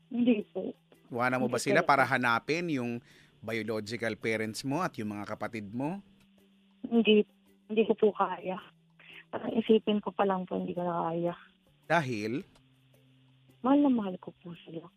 Hindi 0.10 0.42
po. 0.54 0.74
Iwanan 1.12 1.44
mo 1.44 1.52
ba 1.52 1.60
sila 1.60 1.84
para 1.84 2.08
hanapin 2.08 2.72
yung 2.72 3.04
biological 3.44 4.16
parents 4.16 4.64
mo 4.64 4.80
at 4.80 4.96
yung 4.96 5.12
mga 5.12 5.28
kapatid 5.36 5.68
mo? 5.76 6.00
Hindi, 6.88 7.28
hindi 7.68 7.84
ko 7.84 7.94
po 7.94 8.16
kaya. 8.16 8.58
Parang 9.28 9.52
isipin 9.60 10.00
ko 10.00 10.16
pa 10.16 10.24
lang 10.24 10.48
po, 10.48 10.56
hindi 10.56 10.72
ko 10.72 10.88
na 10.88 11.12
kaya. 11.12 11.36
Dahil, 11.86 12.48
Mahal 13.62 13.80
na 13.86 13.90
mahal 13.94 14.16
ko 14.18 14.34
po 14.42 14.58
sila. 14.66 14.90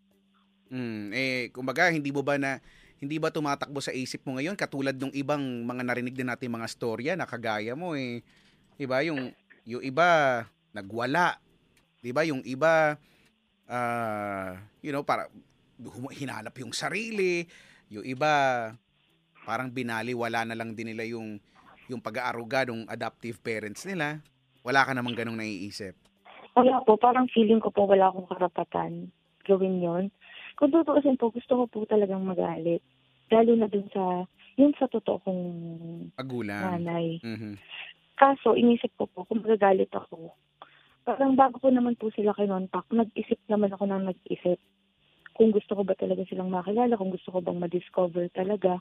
Mm, 0.73 1.12
eh, 1.12 1.52
kumbaga, 1.52 1.92
hindi 1.92 2.09
mo 2.09 2.25
ba 2.25 2.40
na, 2.40 2.64
hindi 2.97 3.21
ba 3.21 3.28
tumatakbo 3.28 3.85
sa 3.85 3.92
isip 3.92 4.25
mo 4.25 4.40
ngayon 4.40 4.56
katulad 4.56 4.97
ng 4.97 5.12
ibang 5.12 5.42
mga 5.68 5.83
narinig 5.85 6.16
din 6.16 6.25
natin 6.25 6.49
mga 6.49 6.68
storya 6.73 7.12
na 7.12 7.28
kagaya 7.28 7.76
mo 7.76 7.92
eh. 7.92 8.25
'Di 8.80 8.88
ba? 8.88 9.04
Yung 9.04 9.28
yung 9.68 9.85
iba 9.85 10.09
nagwala. 10.73 11.37
'Di 12.00 12.16
ba? 12.16 12.25
Yung 12.25 12.40
iba 12.49 12.97
ah, 13.68 14.56
you 14.80 14.88
know, 14.88 15.04
para 15.04 15.28
hinanap 16.14 16.54
yung 16.61 16.75
sarili. 16.75 17.47
Yung 17.90 18.04
iba 18.07 18.73
parang 19.45 19.69
binaliwala 19.69 20.49
na 20.49 20.57
lang 20.57 20.73
din 20.73 20.95
nila 20.95 21.04
yung 21.04 21.37
yung 21.93 22.00
pag-aaruga 22.00 22.64
ng 22.64 22.88
adoptive 22.88 23.38
parents 23.45 23.85
nila. 23.85 24.25
Wala 24.64 24.87
ka 24.88 24.97
namang 24.97 25.12
ganong 25.14 25.37
naiisip. 25.37 25.93
Wala 26.57 26.81
po, 26.87 26.97
parang 26.97 27.28
feeling 27.28 27.61
ko 27.61 27.69
po 27.69 27.85
wala 27.85 28.09
akong 28.09 28.31
karapatan 28.31 29.12
gawin 29.45 29.85
yon. 29.85 30.04
Kung 30.57 30.73
tutuusin 30.73 31.21
po, 31.21 31.31
gusto 31.31 31.52
ko 31.54 31.64
po 31.69 31.78
talagang 31.85 32.25
magalit. 32.25 32.81
Lalo 33.28 33.52
na 33.54 33.69
dun 33.69 33.87
sa, 33.93 34.25
yun 34.57 34.73
sa 34.81 34.88
totoo 34.88 35.21
kong 35.23 35.43
Pagulang. 36.16 36.81
nanay. 36.81 37.21
Mhm. 37.21 37.61
Kaso, 38.14 38.54
inisip 38.54 38.95
ko 38.97 39.11
po, 39.11 39.26
kung 39.28 39.43
magagalit 39.43 39.90
ako, 39.93 40.33
parang 41.04 41.35
bago 41.35 41.59
ko 41.61 41.69
naman 41.69 41.99
po 41.99 42.09
sila 42.14 42.33
kinontak, 42.33 42.87
nag-isip 42.88 43.38
naman 43.50 43.75
ako 43.75 43.85
ng 43.90 44.04
nag-isip. 44.09 44.59
Kung 45.34 45.50
gusto 45.50 45.74
ko 45.74 45.82
ba 45.82 45.98
talaga 45.98 46.22
silang 46.30 46.54
makilala, 46.54 46.94
kung 46.94 47.10
gusto 47.10 47.34
ko 47.34 47.42
bang 47.42 47.58
ma-discover 47.58 48.30
talaga 48.30 48.78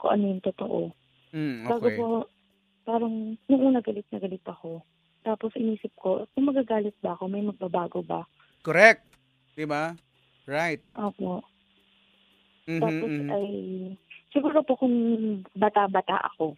kung 0.00 0.10
ano 0.16 0.24
yung 0.32 0.42
totoo. 0.42 0.80
Mm, 1.36 1.68
Bago 1.68 1.86
okay. 1.86 1.96
po, 2.00 2.08
parang, 2.88 3.36
nung 3.46 3.62
una 3.68 3.84
galit 3.84 4.08
na 4.08 4.18
galit 4.18 4.42
ako. 4.48 4.80
Tapos 5.20 5.52
inisip 5.54 5.92
ko, 6.00 6.24
kung 6.32 6.48
magagalit 6.48 6.96
ba 7.04 7.12
ako, 7.12 7.28
may 7.28 7.44
magbabago 7.44 8.00
ba? 8.00 8.24
Correct. 8.64 9.04
'Di 9.56 9.68
ba? 9.68 9.92
Right. 10.48 10.80
Opo. 10.96 11.44
Mhm, 12.68 12.80
Tapos 12.80 13.12
mhm. 13.12 13.30
ay, 13.32 13.48
siguro 14.32 14.64
po 14.64 14.76
kung 14.80 14.94
bata-bata 15.56 16.20
ako, 16.32 16.56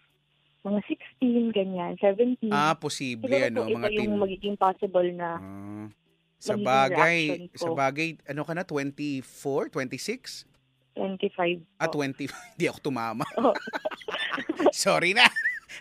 mga 0.63 0.81
16, 0.87 1.51
ganyan, 1.55 1.95
17. 1.99 2.51
Ah, 2.51 2.75
posible 2.79 3.35
ano, 3.35 3.67
mga 3.67 3.91
yung 3.99 4.15
teen. 4.15 4.23
magiging 4.23 4.57
possible 4.59 5.09
na 5.15 5.43
Ah. 5.43 5.87
Sa 6.43 6.59
bagay, 6.59 7.47
sa 7.55 7.71
bagay, 7.71 8.19
ano 8.27 8.43
ka 8.43 8.51
na 8.51 8.67
24, 8.67 9.23
26? 9.71 10.51
25 10.99 11.63
Ah, 11.79 11.87
po. 11.87 12.03
20. 12.03 12.27
Hindi 12.59 12.67
ako 12.67 12.79
tumama. 12.83 13.23
Oh. 13.39 13.55
Sorry 14.75 15.15
na. 15.15 15.31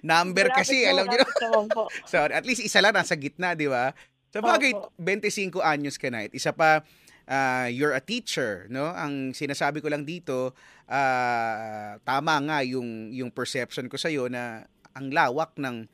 Number 0.06 0.54
kasi, 0.54 0.86
alam 0.86 1.10
niyo. 1.10 1.26
Malapit 1.26 1.74
po. 1.74 1.90
Sorry, 2.14 2.32
at 2.38 2.46
least 2.46 2.62
isa 2.62 2.78
lang 2.80 2.94
nasa 2.94 3.18
gitna, 3.18 3.58
di 3.58 3.66
ba? 3.66 3.92
Sa 4.30 4.40
bagay, 4.40 4.72
Opo. 4.78 4.94
25 5.02 5.60
anyos 5.60 5.98
ka 5.98 6.08
na. 6.14 6.30
Isa 6.30 6.54
pa, 6.54 6.86
ah, 7.26 7.68
you're 7.68 7.98
a 7.98 8.00
teacher, 8.00 8.70
no? 8.70 8.88
Ang 8.88 9.34
sinasabi 9.34 9.82
ko 9.82 9.90
lang 9.90 10.06
dito, 10.06 10.54
ah, 10.88 11.98
tama 12.06 12.38
nga 12.38 12.62
yung, 12.64 13.10
yung 13.12 13.34
perception 13.34 13.90
ko 13.90 13.98
sa'yo 13.98 14.30
na 14.30 14.64
ang 14.94 15.10
lawak 15.10 15.58
ng 15.58 15.90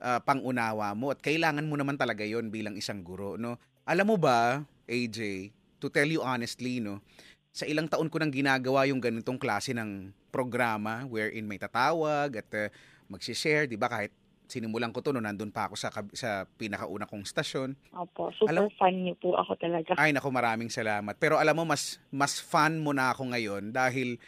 ah, 0.00 0.22
pangunawa 0.22 0.94
mo 0.96 1.12
at 1.12 1.20
kailangan 1.20 1.66
mo 1.66 1.76
naman 1.76 1.98
talaga 1.98 2.24
yon 2.24 2.48
bilang 2.48 2.78
isang 2.78 3.02
guro, 3.04 3.36
no? 3.36 3.58
Alam 3.84 4.12
mo 4.12 4.16
ba, 4.16 4.64
AJ, 4.88 5.52
to 5.76 5.92
tell 5.92 6.08
you 6.08 6.24
honestly, 6.24 6.80
no? 6.80 7.04
Sa 7.52 7.68
ilang 7.68 7.86
taon 7.86 8.08
ko 8.08 8.16
nang 8.16 8.32
ginagawa 8.32 8.88
yung 8.88 8.98
ganitong 8.98 9.36
klase 9.36 9.76
ng 9.76 10.10
programa 10.32 11.06
wherein 11.06 11.46
may 11.46 11.60
tatawag 11.60 12.40
at 12.40 12.48
ah, 12.56 12.68
magsishare, 13.06 13.68
'di 13.70 13.78
ba? 13.78 13.86
Kahit 13.86 14.10
sinimulan 14.48 14.90
ko 14.90 15.04
to 15.04 15.12
no 15.12 15.22
nandun 15.22 15.52
pa 15.52 15.68
ako 15.70 15.78
sa 15.78 15.92
sa 16.16 16.48
pinakauna 16.58 17.06
kong 17.06 17.22
stasyon. 17.28 17.76
Opo, 17.94 18.32
super 18.34 18.50
Alam- 18.50 18.72
fan 18.74 19.04
niyo 19.04 19.14
po 19.20 19.38
ako 19.38 19.54
talaga. 19.60 19.94
Ay 19.94 20.10
nako, 20.10 20.32
maraming 20.34 20.72
salamat. 20.72 21.14
Pero 21.20 21.38
alam 21.38 21.54
mo 21.54 21.68
mas 21.68 22.02
mas 22.10 22.42
fan 22.42 22.80
mo 22.80 22.90
na 22.90 23.14
ako 23.14 23.30
ngayon 23.30 23.70
dahil 23.70 24.18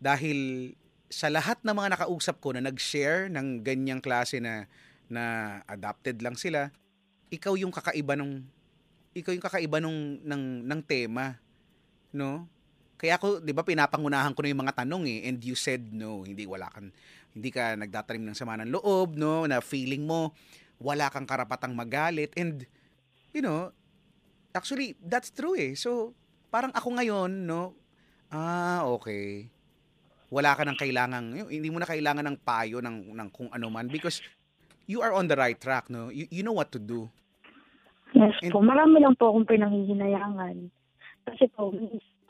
dahil 0.00 0.72
sa 1.08 1.30
lahat 1.30 1.62
ng 1.62 1.76
mga 1.76 2.00
nakausap 2.00 2.42
ko 2.42 2.56
na 2.56 2.64
nag-share 2.64 3.30
ng 3.30 3.62
ganyang 3.62 4.02
klase 4.02 4.42
na 4.42 4.66
na 5.06 5.60
adopted 5.70 6.18
lang 6.24 6.34
sila, 6.34 6.74
ikaw 7.32 7.54
yung 7.56 7.72
kakaiba 7.72 8.16
nung 8.18 8.44
ikaw 9.14 9.30
yung 9.30 9.44
kakaiba 9.44 9.78
nung 9.78 10.18
ng 10.20 10.44
ng 10.66 10.80
tema, 10.82 11.38
no? 12.10 12.50
Kaya 12.98 13.18
ako, 13.18 13.42
'di 13.42 13.52
ba, 13.54 13.62
pinapangunahan 13.62 14.32
ko 14.32 14.40
na 14.42 14.50
yung 14.50 14.62
mga 14.64 14.76
tanong 14.84 15.04
eh 15.06 15.18
and 15.28 15.38
you 15.44 15.54
said 15.54 15.82
no, 15.92 16.24
hindi 16.24 16.44
wala 16.48 16.70
kang 16.72 16.90
hindi 17.34 17.50
ka 17.50 17.74
nagtatanim 17.78 18.30
ng 18.30 18.38
sama 18.38 18.58
ng 18.62 18.70
loob, 18.70 19.18
no, 19.18 19.46
na 19.46 19.58
feeling 19.62 20.06
mo 20.06 20.34
wala 20.82 21.10
kang 21.10 21.26
karapatang 21.26 21.74
magalit 21.74 22.34
and 22.34 22.66
you 23.34 23.42
know, 23.42 23.70
actually 24.54 24.94
that's 25.02 25.30
true 25.30 25.54
eh. 25.58 25.74
So, 25.74 26.14
parang 26.50 26.70
ako 26.74 26.98
ngayon, 26.98 27.46
no, 27.46 27.74
ah, 28.30 28.86
okay. 28.98 29.50
Wala 30.30 30.54
ka 30.58 30.66
nang 30.66 30.78
kailangan, 30.78 31.46
hindi 31.46 31.68
mo 31.70 31.78
na 31.78 31.86
kailangan 31.86 32.26
ng 32.26 32.38
payo 32.42 32.82
ng 32.82 33.14
ng 33.14 33.28
kung 33.30 33.50
ano 33.54 33.66
man 33.70 33.86
because 33.86 34.18
you 34.86 35.00
are 35.00 35.12
on 35.12 35.28
the 35.28 35.36
right 35.36 35.56
track, 35.56 35.88
no? 35.88 36.08
You, 36.08 36.28
you 36.30 36.42
know 36.42 36.54
what 36.56 36.72
to 36.72 36.80
do. 36.80 37.08
Yes 38.14 38.36
And- 38.40 38.54
po, 38.54 38.62
marami 38.62 39.02
lang 39.02 39.18
po 39.18 39.34
akong 39.34 39.48
pinanghihinayangan. 39.48 40.70
Kasi 41.24 41.50
po, 41.50 41.72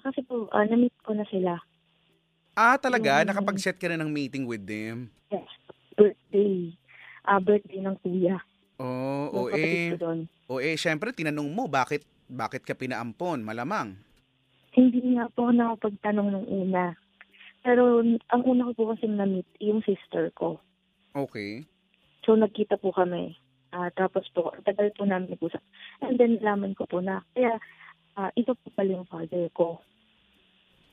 kasi 0.00 0.20
po, 0.24 0.48
ah, 0.54 0.64
na-meet 0.64 0.94
ko 1.02 1.12
na 1.12 1.26
sila. 1.28 1.58
Ah, 2.54 2.78
talaga? 2.78 3.20
Yung- 3.20 3.28
Nakapag-set 3.34 3.76
ka 3.76 3.90
na 3.90 4.00
ng 4.00 4.10
meeting 4.10 4.46
with 4.46 4.62
them? 4.64 5.10
Yes, 5.28 5.50
birthday. 5.98 6.72
Ah, 7.26 7.42
birthday 7.42 7.82
ng 7.82 7.98
kuya. 8.00 8.38
Oh, 8.74 9.30
o 9.30 9.40
eh, 9.54 9.94
o 10.50 10.58
eh, 10.58 10.74
syempre 10.74 11.14
tinanong 11.14 11.46
mo 11.46 11.70
bakit 11.70 12.02
bakit 12.26 12.66
ka 12.66 12.74
pinaampon, 12.74 13.38
malamang. 13.46 13.94
Hindi 14.74 15.14
nga 15.14 15.30
po 15.30 15.46
ako 15.46 15.52
nakapagtanong 15.54 16.28
nung 16.34 16.48
una. 16.50 16.98
Pero 17.62 18.02
ang 18.02 18.42
una 18.42 18.66
ko 18.68 18.72
po 18.74 18.84
kasi 18.92 19.06
na-meet, 19.06 19.46
yung 19.62 19.78
sister 19.86 20.34
ko. 20.34 20.58
Okay. 21.14 21.62
So, 22.24 22.34
nagkita 22.34 22.80
po 22.80 22.90
kami. 22.90 23.36
Ah, 23.74 23.92
tapos 23.92 24.24
po, 24.32 24.54
tagal 24.64 24.90
po 24.96 25.04
namin 25.04 25.36
nag-usap. 25.36 25.60
And 26.00 26.16
then, 26.16 26.40
nalaman 26.40 26.72
ko 26.72 26.88
po 26.88 27.04
na, 27.04 27.20
kaya, 27.36 27.60
ah, 28.16 28.32
ito 28.32 28.56
po 28.56 28.72
pala 28.72 28.96
yung 28.96 29.08
father 29.08 29.46
ko. 29.52 29.84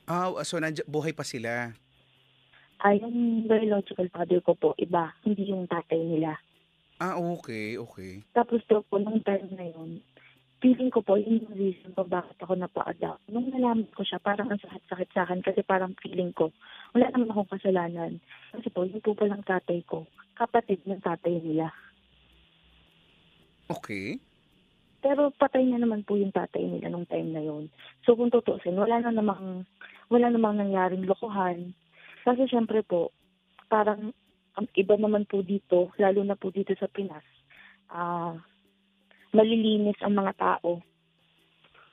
Ah, 0.04 0.28
so 0.44 0.60
nandiyan, 0.60 0.86
buhay 0.90 1.16
pa 1.16 1.24
sila. 1.24 1.72
Ah, 2.82 2.94
yung 2.98 3.46
biological 3.46 4.10
father 4.10 4.42
ko 4.42 4.58
po, 4.58 4.74
iba. 4.76 5.14
Hindi 5.22 5.54
yung 5.54 5.70
tatay 5.70 6.02
nila. 6.02 6.34
Ah, 6.98 7.14
okay, 7.18 7.78
okay. 7.78 8.22
Tapos 8.34 8.60
daw 8.66 8.82
po, 8.86 8.98
nung 8.98 9.22
time 9.22 9.46
na 9.54 9.66
yun, 9.70 10.02
feeling 10.62 10.94
ko 10.94 11.02
po, 11.02 11.18
yun 11.18 11.42
yung 11.42 11.58
reason 11.58 11.90
po 11.90 12.06
bakit 12.06 12.38
ako 12.38 12.54
napa-adopt. 12.54 13.26
Nung 13.26 13.50
nalaman 13.50 13.90
ko 13.90 14.06
siya, 14.06 14.22
parang 14.22 14.46
ang 14.46 14.62
sakit-sakit 14.62 15.10
sa 15.10 15.26
akin 15.26 15.42
kasi 15.42 15.66
parang 15.66 15.98
feeling 15.98 16.30
ko, 16.30 16.54
wala 16.94 17.10
naman 17.10 17.34
akong 17.34 17.58
kasalanan. 17.58 18.22
Kasi 18.54 18.70
po, 18.70 18.86
yun 18.86 19.02
po 19.02 19.18
palang 19.18 19.42
tatay 19.42 19.82
ko, 19.82 20.06
kapatid 20.38 20.78
ng 20.86 21.02
tatay 21.02 21.42
nila. 21.42 21.74
Okay. 23.66 24.22
Pero 25.02 25.34
patay 25.34 25.66
na 25.66 25.82
naman 25.82 26.06
po 26.06 26.14
yung 26.14 26.30
tatay 26.30 26.62
nila 26.62 26.86
nung 26.86 27.10
time 27.10 27.34
na 27.34 27.42
yun. 27.42 27.66
So 28.06 28.14
kung 28.14 28.30
tutusin, 28.30 28.78
wala 28.78 29.02
na 29.02 29.10
namang, 29.10 29.66
wala 30.14 30.30
namang 30.30 30.62
nangyaring 30.62 31.02
lokohan. 31.10 31.74
Kasi 32.22 32.46
syempre 32.46 32.86
po, 32.86 33.10
parang 33.66 34.14
ang 34.54 34.66
iba 34.78 34.94
naman 34.94 35.26
po 35.26 35.42
dito, 35.42 35.90
lalo 35.98 36.22
na 36.22 36.38
po 36.38 36.54
dito 36.54 36.70
sa 36.78 36.86
Pinas, 36.86 37.26
ah 37.90 38.38
malilinis 39.32 39.98
ang 40.04 40.14
mga 40.16 40.32
tao. 40.36 40.80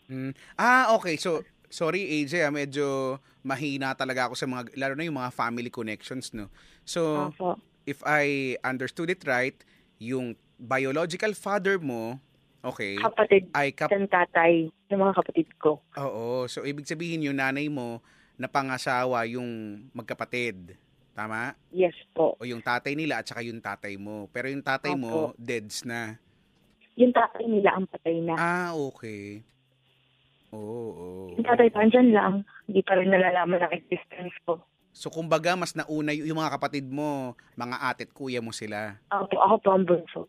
Mm. 0.10 0.34
Ah, 0.60 0.96
okay. 0.98 1.16
So, 1.16 1.44
sorry 1.70 2.02
AJ, 2.24 2.44
ah, 2.44 2.54
medyo 2.54 3.18
mahina 3.46 3.94
talaga 3.96 4.28
ako 4.28 4.36
sa 4.36 4.50
mga, 4.50 4.76
lalo 4.76 4.94
na 4.98 5.08
yung 5.08 5.20
mga 5.20 5.32
family 5.32 5.72
connections, 5.72 6.34
no? 6.36 6.52
So, 6.84 7.32
Opo. 7.32 7.56
if 7.88 8.04
I 8.04 8.58
understood 8.66 9.14
it 9.14 9.24
right, 9.24 9.56
yung 10.02 10.36
biological 10.60 11.32
father 11.38 11.80
mo, 11.80 12.20
okay, 12.66 13.00
kapatid 13.00 13.48
ay 13.56 13.72
kap... 13.72 13.88
ng 13.94 14.10
tatay 14.12 14.68
ng 14.92 15.00
mga 15.00 15.14
kapatid 15.24 15.48
ko. 15.62 15.80
Oo. 15.96 16.50
So, 16.52 16.66
ibig 16.68 16.90
sabihin 16.90 17.24
yung 17.24 17.40
nanay 17.40 17.70
mo 17.72 18.04
na 18.36 18.50
pangasawa 18.52 19.24
yung 19.30 19.80
magkapatid. 19.92 20.76
Tama? 21.14 21.52
Yes 21.76 21.96
po. 22.16 22.40
O 22.40 22.48
yung 22.48 22.64
tatay 22.64 22.96
nila 22.96 23.20
at 23.20 23.28
saka 23.28 23.44
yung 23.44 23.60
tatay 23.60 24.00
mo. 24.00 24.32
Pero 24.32 24.48
yung 24.48 24.64
tatay 24.64 24.96
mo, 24.96 25.36
deads 25.36 25.84
na. 25.84 26.16
Yung 27.00 27.16
tatay 27.16 27.48
nila 27.48 27.80
ang 27.80 27.88
patay 27.88 28.20
na. 28.20 28.36
Ah, 28.36 28.72
okay. 28.76 29.40
Oo, 30.52 30.84
oo. 30.92 31.32
Yung 31.40 31.48
tatay 31.48 31.72
pa, 31.72 31.80
andyan 31.80 32.12
lang. 32.12 32.34
Hindi 32.68 32.84
pa 32.84 33.00
rin 33.00 33.08
nalalaman 33.08 33.64
ang 33.64 33.72
existence 33.72 34.36
ko. 34.44 34.60
So, 34.92 35.08
kumbaga, 35.08 35.56
mas 35.56 35.72
nauna 35.78 36.12
y- 36.12 36.28
yung 36.28 36.44
mga 36.44 36.60
kapatid 36.60 36.92
mo, 36.92 37.40
mga 37.56 37.78
ate 37.80 38.04
at 38.04 38.12
kuya 38.12 38.44
mo 38.44 38.52
sila. 38.52 39.00
Ako 39.16 39.24
po, 39.32 39.38
ako 39.40 39.56
po 39.64 39.70
ang 39.72 39.86
bunso. 39.88 40.22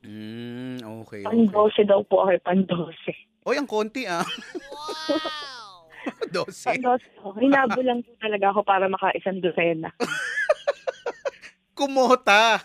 Mm, 0.00 0.80
okay, 1.04 1.20
okay. 1.20 1.22
Pandose 1.28 1.82
daw 1.84 2.00
po 2.06 2.24
ako, 2.24 2.40
pandose. 2.40 3.12
Oy, 3.44 3.58
ang 3.58 3.68
konti 3.68 4.08
ah. 4.08 4.22
Dose. 6.32 6.72
Pandose 6.72 7.04
ako. 7.20 7.36
Hinabo 7.36 7.80
lang 7.84 8.00
po 8.00 8.16
talaga 8.16 8.54
ako 8.54 8.60
para 8.64 8.88
maka-isang 8.88 9.44
dosena. 9.44 9.92
Kumota. 11.76 12.62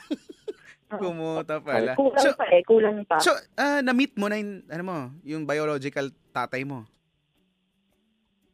Kumota 1.01 1.61
pala. 1.61 1.93
Kulang 1.95 2.21
So, 2.21 2.29
pa 2.35 2.45
eh, 2.49 2.63
kulang 2.65 2.97
pa. 3.07 3.17
so 3.19 3.31
ah, 3.57 3.79
na-meet 3.79 4.13
mo 4.17 4.27
na 4.27 4.37
yung, 4.37 4.65
ano 4.67 4.83
mo, 4.83 4.97
yung 5.23 5.43
biological 5.47 6.09
tatay 6.33 6.65
mo. 6.65 6.85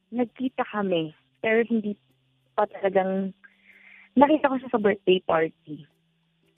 Nagkita 0.09 0.65
kami, 0.69 1.13
pero 1.39 1.63
hindi 1.67 1.95
pa 2.57 2.65
talagang... 2.67 3.33
Nakita 4.17 4.51
ko 4.51 4.55
siya 4.57 4.69
sa 4.73 4.81
birthday 4.81 5.19
party. 5.23 5.85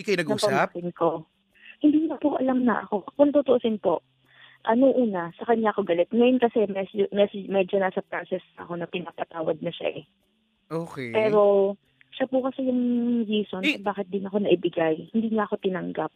Ng 0.02 0.18
nag-usap? 0.26 0.74
pamangkin 0.74 0.90
ko. 0.98 1.28
Hindi 1.82 2.10
na 2.10 2.18
po 2.18 2.38
alam 2.38 2.66
na 2.66 2.86
ako. 2.86 3.06
Kung 3.18 3.30
tutuusin 3.34 3.78
po, 3.78 4.02
ano 4.66 4.94
una, 4.94 5.34
sa 5.38 5.46
kanya 5.50 5.74
ako 5.74 5.86
galit. 5.86 6.10
Ngayon 6.14 6.38
kasi 6.38 6.66
medyo, 6.70 7.10
medyo, 7.10 7.38
medyo 7.50 7.76
nasa 7.82 8.02
process 8.06 8.42
ako 8.62 8.78
na 8.78 8.86
pinapatawad 8.86 9.58
na 9.62 9.74
siya 9.74 10.02
eh. 10.02 10.06
Okay. 10.72 11.12
Pero 11.12 11.76
siya 12.12 12.28
po 12.28 12.44
kasi 12.44 12.68
yung 12.68 12.82
reason 13.24 13.64
Eh. 13.64 13.80
kung 13.80 13.88
bakit 13.88 14.08
din 14.08 14.28
ako 14.28 14.38
naibigay. 14.40 15.10
Hindi 15.12 15.32
niya 15.32 15.48
ako 15.48 15.56
tinanggap. 15.60 16.12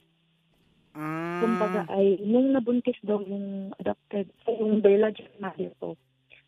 ah, 0.95 1.39
Kumbaga 1.43 1.81
ay, 1.91 2.19
nung 2.23 2.51
nabuntis 2.51 2.95
daw 3.03 3.19
yung 3.19 3.71
adopted, 3.79 4.31
eh, 4.47 4.55
yung 4.55 4.79
biological 4.79 5.35
mother 5.39 5.71
ko, 5.79 5.99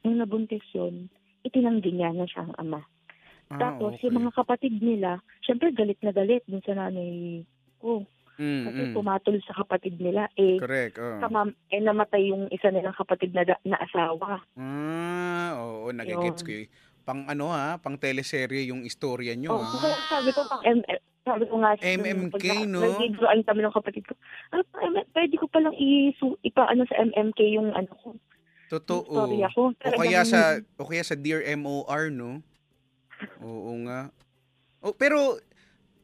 nung 0.03 0.19
nabuntis 0.19 0.63
yun, 0.71 1.11
itinanggi 1.43 1.91
niya 1.91 2.11
na 2.11 2.23
siyang 2.23 2.55
ama. 2.55 2.83
ah, 3.47 3.59
Tapos 3.59 3.95
okay. 3.95 4.07
yung 4.07 4.23
mga 4.23 4.35
kapatid 4.35 4.79
nila, 4.79 5.19
syempre 5.43 5.71
galit 5.71 5.99
na 5.99 6.11
galit 6.11 6.43
dun 6.47 6.63
sa 6.63 6.75
nanay 6.75 7.43
ko. 7.79 8.03
Mm, 8.37 8.69
Kasi 8.69 8.81
mm. 8.85 8.93
pumatol 8.93 9.35
sa 9.41 9.57
kapatid 9.65 9.97
nila. 9.97 10.29
Eh, 10.37 10.61
Correct. 10.61 11.01
Oh. 11.01 11.17
kamam, 11.17 11.57
eh 11.73 11.81
namatay 11.81 12.29
yung 12.29 12.45
isa 12.53 12.69
nilang 12.69 12.93
kapatid 12.93 13.33
na, 13.33 13.41
da- 13.41 13.63
na 13.65 13.81
asawa. 13.81 14.45
Ah, 14.53 15.57
oo, 15.57 15.89
nagigets 15.89 16.45
ko 16.45 16.53
yun. 16.53 16.69
Pang 17.07 17.23
ano 17.23 17.47
ha, 17.47 17.79
pang 17.79 17.95
teleserye 17.95 18.67
yung 18.67 18.83
istorya 18.83 19.31
nyo 19.31 19.55
Oh, 19.55 19.63
ha. 19.63 19.95
sabi 20.11 20.35
ko 20.35 20.43
pang 20.43 20.59
MM, 20.59 20.99
sabi 21.23 21.43
ko 21.47 21.55
nga 21.63 21.71
siya, 21.79 21.95
MMK, 21.95 22.35
pag 22.35 22.67
no? 22.67 22.79
Nag-drawing 22.83 23.45
kami 23.47 23.59
ng 23.63 23.75
kapatid 23.75 24.03
ko. 24.03 24.13
Ano 24.51 24.61
pa, 24.67 24.83
pwede 25.15 25.33
ko 25.39 25.47
palang 25.47 25.71
isu, 25.71 26.35
ipaano 26.43 26.83
sa 26.83 26.99
MMK 26.99 27.39
yung 27.55 27.71
ano 27.71 27.87
ko. 27.95 28.11
Totoo. 28.67 29.31
Yung 29.31 29.47
ko. 29.55 29.71
O 29.71 29.91
kaya 29.95 30.27
Talagang- 30.27 30.27
sa 30.27 30.41
o 30.75 30.83
kaya 30.83 31.03
sa 31.07 31.15
Dear 31.15 31.47
MOR 31.55 32.11
no. 32.11 32.43
Oo 33.39 33.71
nga. 33.87 34.11
Oh, 34.83 34.91
pero 34.91 35.39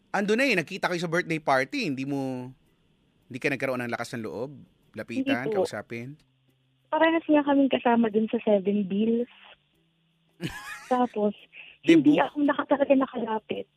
ando 0.09 0.39
na 0.39 0.47
eh, 0.47 0.55
nakita 0.55 0.87
kayo 0.87 1.03
sa 1.03 1.11
birthday 1.11 1.43
party, 1.43 1.91
hindi 1.91 2.07
mo 2.07 2.47
hindi 3.27 3.43
ka 3.43 3.51
nagkaroon 3.51 3.83
ng 3.83 3.91
lakas 3.91 4.15
ng 4.15 4.23
loob? 4.23 4.55
Lapitan, 4.95 5.51
kausapin? 5.51 6.15
Parehas 6.87 7.25
nga 7.25 7.43
kaming 7.43 7.67
kasama 7.67 8.07
dun 8.07 8.29
sa 8.31 8.39
Seven 8.45 8.85
Bills. 8.87 9.27
Tapos, 10.93 11.33
Di 11.83 11.99
hindi 11.99 12.17
ako 12.17 12.37
naka, 12.43 12.63
talaga 12.69 12.93
nakalapit. 12.95 13.67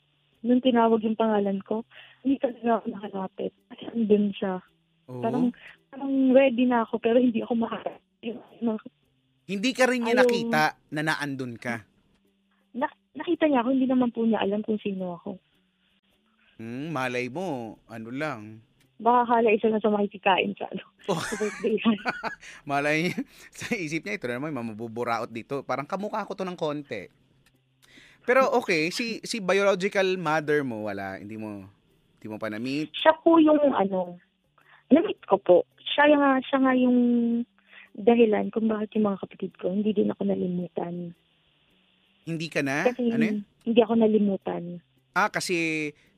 Nung 0.46 0.62
tinawag 0.62 1.02
yung 1.02 1.18
pangalan 1.18 1.58
ko, 1.64 1.82
hindi 2.22 2.38
talaga 2.38 2.82
ako 2.82 2.86
nakalapit. 2.92 3.52
Kasi 3.72 3.82
andun 3.90 4.26
siya. 4.30 4.62
Oo. 5.10 5.22
Parang, 5.22 5.50
parang 5.90 6.12
ready 6.30 6.66
na 6.66 6.86
ako, 6.86 7.02
pero 7.02 7.18
hindi 7.18 7.42
ako 7.42 7.54
yung- 8.22 8.80
hindi 9.46 9.70
ka 9.70 9.86
rin 9.86 10.02
niya 10.02 10.18
Ayaw. 10.18 10.22
nakita 10.26 10.62
na 10.90 11.02
naandun 11.06 11.54
ka. 11.54 11.86
Na, 12.74 12.90
nakita 13.14 13.46
niya 13.46 13.62
ako, 13.62 13.68
hindi 13.70 13.86
naman 13.86 14.10
po 14.10 14.26
niya 14.26 14.42
alam 14.42 14.62
kung 14.66 14.78
sino 14.82 15.14
ako. 15.22 15.38
Hmm, 16.58 16.90
malay 16.90 17.30
mo, 17.30 17.78
ano 17.86 18.10
lang. 18.10 18.58
Baka 18.96 19.28
kala 19.28 19.52
isa 19.52 19.68
na 19.68 19.76
sa 19.76 19.92
makikikain 19.92 20.56
sa, 20.56 20.68
ano, 20.72 20.85
Oh. 21.06 21.20
sa 21.30 21.37
birthday. 21.37 21.76
Malay 22.70 23.12
sa 23.59 23.76
isip 23.76 24.02
niya, 24.02 24.16
ito 24.16 24.26
na 24.26 24.40
naman, 24.40 24.56
mamabuburaot 24.56 25.30
dito. 25.30 25.62
Parang 25.62 25.87
kamukha 25.87 26.24
ko 26.24 26.35
to 26.35 26.42
ng 26.42 26.59
konti. 26.59 27.06
Pero 28.26 28.50
okay, 28.59 28.90
si 28.90 29.22
si 29.22 29.38
biological 29.38 30.18
mother 30.18 30.66
mo, 30.66 30.90
wala, 30.90 31.14
hindi 31.14 31.38
mo, 31.38 31.62
hindi 32.18 32.26
mo 32.26 32.42
pa 32.42 32.50
na-meet. 32.50 32.90
siya 32.90 33.14
po 33.22 33.38
yung 33.38 33.70
ano, 33.70 34.18
na-meet 34.90 35.22
ko 35.30 35.38
po. 35.38 35.62
Siya 35.78 36.11
nga, 36.11 36.42
siya 36.42 36.59
nga 36.59 36.74
yung 36.74 36.98
dahilan 37.94 38.50
kung 38.50 38.66
bakit 38.66 38.98
yung 38.98 39.06
mga 39.06 39.22
kapatid 39.22 39.52
ko, 39.62 39.70
hindi 39.70 39.94
din 39.94 40.11
ako 40.11 40.26
nalimutan. 40.26 41.14
Hindi 42.26 42.46
ka 42.50 42.61
na? 42.66 42.82
Kasi 42.82 43.14
ano 43.14 43.22
yun? 43.22 43.38
hindi 43.62 43.80
ako 43.80 43.94
nalimutan. 43.94 44.82
Ah, 45.16 45.33
kasi 45.33 45.57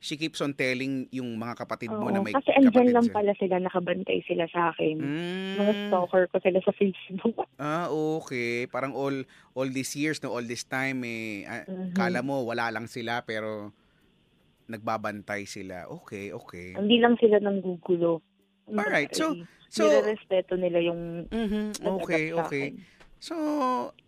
she 0.02 0.18
keeps 0.18 0.42
on 0.42 0.50
telling 0.50 1.06
yung 1.10 1.38
mga 1.38 1.54
kapatid 1.54 1.86
mo 1.86 2.10
Oo, 2.10 2.10
na 2.10 2.18
may 2.18 2.34
kasi 2.34 2.50
andyan 2.50 2.74
kapatid 2.74 2.90
lang 2.90 3.06
sila. 3.06 3.14
pala 3.14 3.32
sila, 3.38 3.54
nakabantay 3.62 4.18
sila 4.26 4.44
sa 4.50 4.74
akin. 4.74 4.96
Mm. 4.98 5.54
Mga 5.54 5.72
stalker 5.86 6.24
ko 6.26 6.36
sila 6.42 6.58
sa 6.66 6.72
Facebook. 6.74 7.38
Ah, 7.58 7.86
okay. 7.90 8.66
Parang 8.66 8.94
all 8.94 9.22
all 9.54 9.66
these 9.68 9.94
years, 9.94 10.18
no, 10.18 10.30
all 10.30 10.42
this 10.42 10.62
time, 10.62 11.02
eh, 11.02 11.46
ah, 11.46 11.62
Mhm. 11.62 11.94
kala 11.94 12.22
mo 12.22 12.42
wala 12.42 12.70
lang 12.70 12.90
sila, 12.90 13.22
pero 13.22 13.70
nagbabantay 14.66 15.46
sila. 15.46 15.86
Okay, 15.88 16.30
okay. 16.30 16.74
Hindi 16.74 16.98
lang 16.98 17.14
sila 17.16 17.38
nang 17.38 17.62
gugulo. 17.62 18.18
Alright, 18.66 19.14
so- 19.14 19.38
So, 19.68 19.84
Nire-respeto 19.84 20.56
nila 20.56 20.80
yung 20.80 21.28
mhm, 21.28 21.76
nag-adapt 21.76 22.00
okay, 22.02 22.24
sa 22.26 22.40
okay. 22.40 22.64
akin. 22.72 22.72
So, 23.20 23.34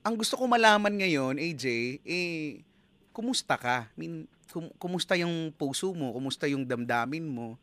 ang 0.00 0.16
gusto 0.16 0.40
ko 0.40 0.48
malaman 0.48 0.96
ngayon, 0.96 1.36
AJ, 1.36 1.64
eh, 2.00 2.64
kumusta 3.12 3.60
ka? 3.60 3.92
I 3.92 3.96
mean, 4.00 4.24
kum- 4.50 4.74
kumusta 4.76 5.14
yung 5.14 5.54
puso 5.54 5.94
mo? 5.94 6.12
Kumusta 6.12 6.50
yung 6.50 6.66
damdamin 6.66 7.24
mo? 7.24 7.56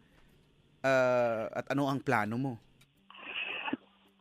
Ah, 0.81 1.51
at 1.51 1.67
ano 1.75 1.91
ang 1.91 1.99
plano 1.99 2.35
mo? 2.39 2.53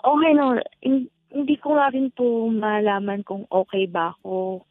Okay 0.02 0.32
no, 0.34 0.58
hin- 0.82 1.10
hindi 1.34 1.56
ko 1.58 1.74
nga 1.74 1.90
rin 1.90 2.10
po 2.14 2.46
malaman 2.50 3.26
kung 3.26 3.46
okay 3.50 3.90
ba 3.90 4.14
ako. 4.14 4.62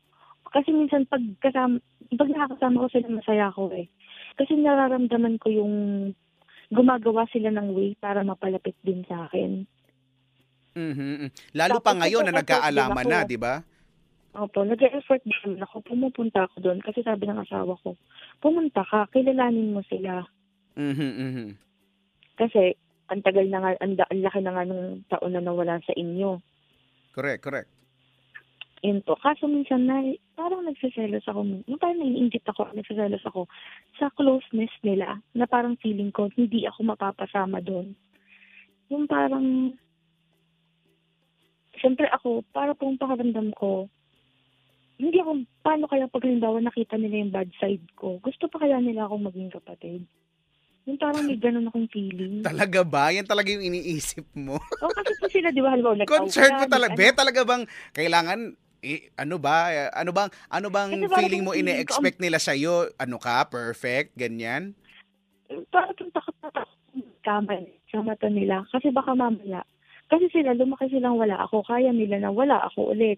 Kasi 0.51 0.71
minsan 0.71 1.03
pag 1.07 1.19
kasama, 1.43 1.83
pag 2.15 2.31
nakakasama 2.31 2.83
ko 2.83 2.87
sila, 2.87 3.07
masaya 3.19 3.51
ako 3.51 3.75
eh. 3.75 3.91
Kasi 4.39 4.55
nararamdaman 4.55 5.35
ko 5.39 5.51
yung 5.51 5.73
gumagawa 6.71 7.27
sila 7.29 7.51
ng 7.51 7.75
way 7.75 7.93
para 7.99 8.23
mapalapit 8.23 8.75
din 8.81 9.03
sa 9.05 9.27
akin. 9.27 9.67
Mhm. 10.75 11.31
Lalo 11.55 11.79
Tapos 11.79 11.85
pa 11.87 11.91
ngayon 12.03 12.23
na 12.27 12.33
nagkaalaman 12.39 13.05
na, 13.07 13.19
di 13.23 13.39
ba? 13.39 13.63
Opo, 14.35 14.67
nag-effort 14.67 15.23
din 15.23 15.63
ako. 15.63 15.79
Pumupunta 15.87 16.43
ako 16.43 16.59
doon 16.59 16.83
kasi 16.83 16.99
sabi 17.07 17.23
ng 17.23 17.39
asawa 17.39 17.79
ko, 17.79 17.95
pumunta 18.43 18.83
ka, 18.83 19.07
kilalanin 19.15 19.71
mo 19.71 19.79
sila. 19.87 20.27
Mhm, 20.75 21.11
mhm. 21.15 21.47
Kasi 22.35 22.75
ang 23.07 23.23
tagal 23.23 23.47
na 23.47 23.63
nga, 23.63 23.71
ang, 23.79 23.95
da- 23.95 24.09
ang 24.11 24.19
laki 24.19 24.39
na 24.43 24.51
nga 24.51 24.65
ng 24.67 25.07
taon 25.07 25.31
na 25.31 25.39
nawala 25.39 25.79
sa 25.87 25.95
inyo. 25.95 26.43
Correct, 27.15 27.41
correct. 27.47 27.71
Yun 28.83 28.99
po. 29.07 29.15
Kaso 29.15 29.47
minsan 29.47 29.87
na, 29.87 30.03
parang 30.35 30.67
nagsiselos 30.67 31.23
ako. 31.31 31.63
Yung 31.65 31.79
parang 31.79 32.03
naiingit 32.03 32.43
ako, 32.43 32.75
nagsiselos 32.75 33.23
ako 33.23 33.47
sa 33.95 34.11
closeness 34.19 34.73
nila 34.83 35.23
na 35.31 35.47
parang 35.47 35.79
feeling 35.79 36.11
ko 36.11 36.27
hindi 36.35 36.67
ako 36.67 36.91
mapapasama 36.91 37.63
doon. 37.63 37.95
Yung 38.91 39.07
parang, 39.07 39.73
siyempre 41.79 42.11
ako, 42.11 42.43
para 42.51 42.75
pong 42.75 42.99
pakaramdam 42.99 43.55
ko, 43.55 43.87
hindi 44.95 45.17
ako, 45.19 45.31
paano 45.59 45.85
kaya 45.91 46.07
pag 46.07 46.23
halimbawa 46.23 46.57
nakita 46.63 46.95
nila 46.95 47.15
yung 47.19 47.33
bad 47.33 47.49
side 47.59 47.83
ko, 47.99 48.19
gusto 48.23 48.47
pa 48.47 48.63
kaya 48.63 48.79
nila 48.79 49.07
akong 49.07 49.27
maging 49.27 49.51
kapatid? 49.51 50.01
Yung 50.85 51.01
parang 51.01 51.25
may 51.25 51.35
ganun 51.35 51.67
akong 51.67 51.89
feeling. 51.89 52.45
Talaga 52.45 52.85
ba? 52.85 53.09
Yan 53.09 53.25
talaga 53.25 53.49
yung 53.49 53.65
iniisip 53.65 54.23
mo? 54.37 54.61
O 54.85 54.91
kasi 54.93 55.11
po 55.17 55.25
sila, 55.27 55.49
di 55.49 55.59
ba, 55.59 55.73
halimbawa, 55.73 56.05
Concern 56.05 56.61
mo 56.61 56.65
talaga. 56.69 56.93
ano, 56.93 56.99
Be, 57.01 57.07
talaga 57.11 57.41
bang 57.41 57.63
kailangan 57.91 58.39
eh, 58.85 59.09
ano 59.17 59.41
ba? 59.41 59.73
Ano 59.97 60.13
bang 60.13 60.29
ano 60.53 60.67
bang 60.69 61.09
Kasi 61.09 61.17
feeling 61.17 61.41
mo 61.41 61.57
ine-expect 61.57 62.21
nila 62.21 62.37
sa 62.37 62.53
iyo? 62.53 62.85
Ano 63.01 63.17
ka? 63.17 63.49
Perfect, 63.49 64.13
ganyan? 64.13 64.77
parang 65.69 65.93
takot 65.93 66.35
na 66.41 66.49
takot 66.53 66.77
kamay 67.25 67.65
sa 67.89 68.01
mata 68.05 68.29
nila. 68.29 68.61
Kasi 68.69 68.93
baka 68.93 69.17
mamaya, 69.17 69.65
kasi 70.09 70.29
sila, 70.29 70.53
lumaki 70.53 70.89
silang 70.93 71.17
wala 71.17 71.41
ako, 71.41 71.65
kaya 71.65 71.89
nila 71.89 72.21
na 72.21 72.29
wala 72.29 72.61
ako 72.69 72.93
ulit. 72.93 73.17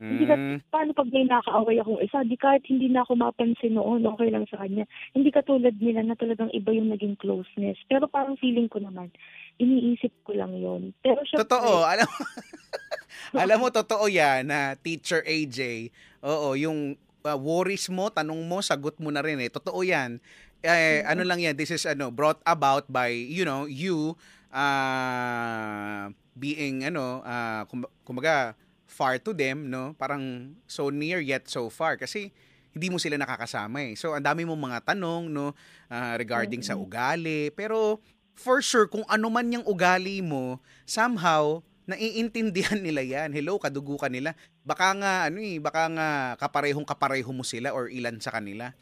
Hindi 0.00 0.24
ka, 0.24 0.34
Mm, 0.34 0.58
paano 0.72 0.90
pag 0.96 1.12
may 1.12 1.28
nakaaway 1.28 1.76
akong 1.76 2.00
isa, 2.00 2.24
di 2.24 2.36
kahit 2.40 2.64
hindi 2.64 2.88
na 2.88 3.04
ako 3.04 3.20
mapansin 3.20 3.76
noon, 3.76 4.08
okay 4.08 4.32
lang 4.32 4.48
sa 4.48 4.64
kanya. 4.64 4.88
Hindi 5.12 5.28
katulad 5.28 5.76
nila 5.76 6.00
na 6.00 6.16
talagang 6.16 6.48
iba 6.56 6.72
yung 6.72 6.88
naging 6.88 7.20
closeness. 7.20 7.76
Pero 7.84 8.08
parang 8.08 8.40
feeling 8.40 8.66
ko 8.72 8.80
naman, 8.80 9.12
iniisip 9.60 10.10
ko 10.24 10.32
lang 10.32 10.56
yon 10.56 10.96
Pero 11.04 11.20
syempre, 11.28 11.44
totoo, 11.44 11.84
alam 11.84 12.08
mo. 12.08 12.16
alam 13.44 13.56
mo 13.60 13.68
totoo 13.68 14.08
'yan 14.08 14.48
na 14.48 14.74
teacher 14.80 15.20
AJ. 15.22 15.92
Oo, 16.24 16.56
yung 16.56 16.96
uh, 17.28 17.38
worries 17.38 17.92
mo, 17.92 18.08
tanong 18.08 18.40
mo, 18.48 18.64
sagot 18.64 18.96
mo 18.98 19.12
na 19.12 19.20
rin 19.20 19.36
eh. 19.36 19.52
Totoo 19.52 19.84
'yan. 19.84 20.16
Eh, 20.64 21.04
ano 21.04 21.24
lang 21.24 21.40
'yan, 21.44 21.56
this 21.56 21.72
is 21.72 21.84
ano 21.84 22.08
brought 22.08 22.40
about 22.48 22.88
by, 22.88 23.12
you 23.12 23.44
know, 23.44 23.64
you 23.68 24.16
uh, 24.52 26.08
being 26.36 26.84
ano, 26.84 27.20
uh, 27.24 27.64
kum- 27.68 27.88
kumbaga 28.04 28.56
far 28.90 29.22
to 29.22 29.30
them, 29.30 29.70
no? 29.70 29.94
Parang 29.94 30.52
so 30.66 30.90
near 30.90 31.22
yet 31.22 31.46
so 31.46 31.70
far 31.70 31.94
kasi 31.94 32.34
hindi 32.74 32.90
mo 32.90 32.98
sila 32.98 33.14
nakakasama 33.18 33.86
eh. 33.86 33.94
So 33.94 34.14
ang 34.14 34.26
dami 34.26 34.42
mong 34.46 34.58
mga 34.58 34.78
tanong, 34.94 35.30
no, 35.30 35.54
ah, 35.90 36.14
regarding 36.18 36.62
sa 36.62 36.74
Mm-mm. 36.74 36.84
ugali, 36.86 37.54
pero 37.54 38.02
for 38.34 38.58
sure 38.62 38.90
kung 38.90 39.06
ano 39.06 39.26
man 39.30 39.50
yung 39.50 39.66
ugali 39.66 40.22
mo, 40.22 40.58
somehow 40.86 41.62
naiintindihan 41.86 42.78
nila 42.86 43.02
yan. 43.02 43.30
Hello, 43.34 43.58
kadugo 43.58 43.98
ka 43.98 44.06
nila. 44.10 44.34
Baka 44.62 44.94
nga 44.98 45.12
ano 45.30 45.38
eh, 45.42 45.58
baka 45.58 45.82
nga 45.90 46.08
kaparehong 46.38 46.86
kapareho 46.86 47.30
mo 47.34 47.42
sila 47.46 47.74
or 47.74 47.90
ilan 47.90 48.18
sa 48.22 48.34
kanila. 48.34 48.74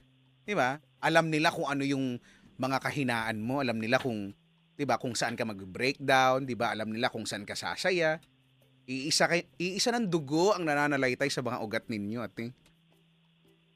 'Di 0.45 0.53
ba? 0.57 0.81
Alam 1.01 1.33
nila 1.33 1.53
kung 1.53 1.69
ano 1.69 1.85
yung 1.85 2.21
mga 2.59 2.79
kahinaan 2.83 3.39
mo, 3.41 3.61
alam 3.65 3.81
nila 3.81 3.97
kung 4.01 4.33
'di 4.77 4.85
ba 4.85 5.01
kung 5.01 5.17
saan 5.17 5.35
ka 5.39 5.49
mag-breakdown, 5.49 6.45
'di 6.45 6.55
ba? 6.59 6.73
Alam 6.77 6.93
nila 6.93 7.09
kung 7.09 7.25
saan 7.25 7.49
ka 7.49 7.57
sasaya. 7.57 8.21
Iisa 8.89 9.29
kay 9.29 9.45
iisa 9.61 9.93
ng 9.93 10.09
dugo 10.09 10.57
ang 10.57 10.65
nananalaytay 10.65 11.29
sa 11.29 11.45
mga 11.45 11.61
ugat 11.61 11.85
ninyo, 11.93 12.25
ate. 12.25 12.57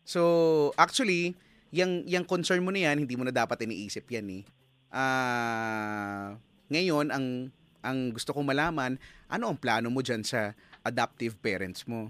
So, 0.08 0.72
actually, 0.80 1.36
yung 1.68 2.08
yung 2.08 2.24
concern 2.24 2.64
mo 2.64 2.72
na 2.72 2.88
yan, 2.88 3.04
hindi 3.04 3.12
mo 3.12 3.28
na 3.28 3.34
dapat 3.34 3.60
iniisip 3.60 4.08
yan 4.08 4.40
eh. 4.40 4.42
Ah, 4.88 6.32
ngayon 6.72 7.12
ang 7.12 7.52
ang 7.84 8.16
gusto 8.16 8.32
kong 8.32 8.56
malaman, 8.56 8.96
ano 9.28 9.52
ang 9.52 9.58
plano 9.60 9.92
mo 9.92 10.00
diyan 10.00 10.24
sa 10.24 10.56
adoptive 10.80 11.36
parents 11.36 11.84
mo? 11.84 12.08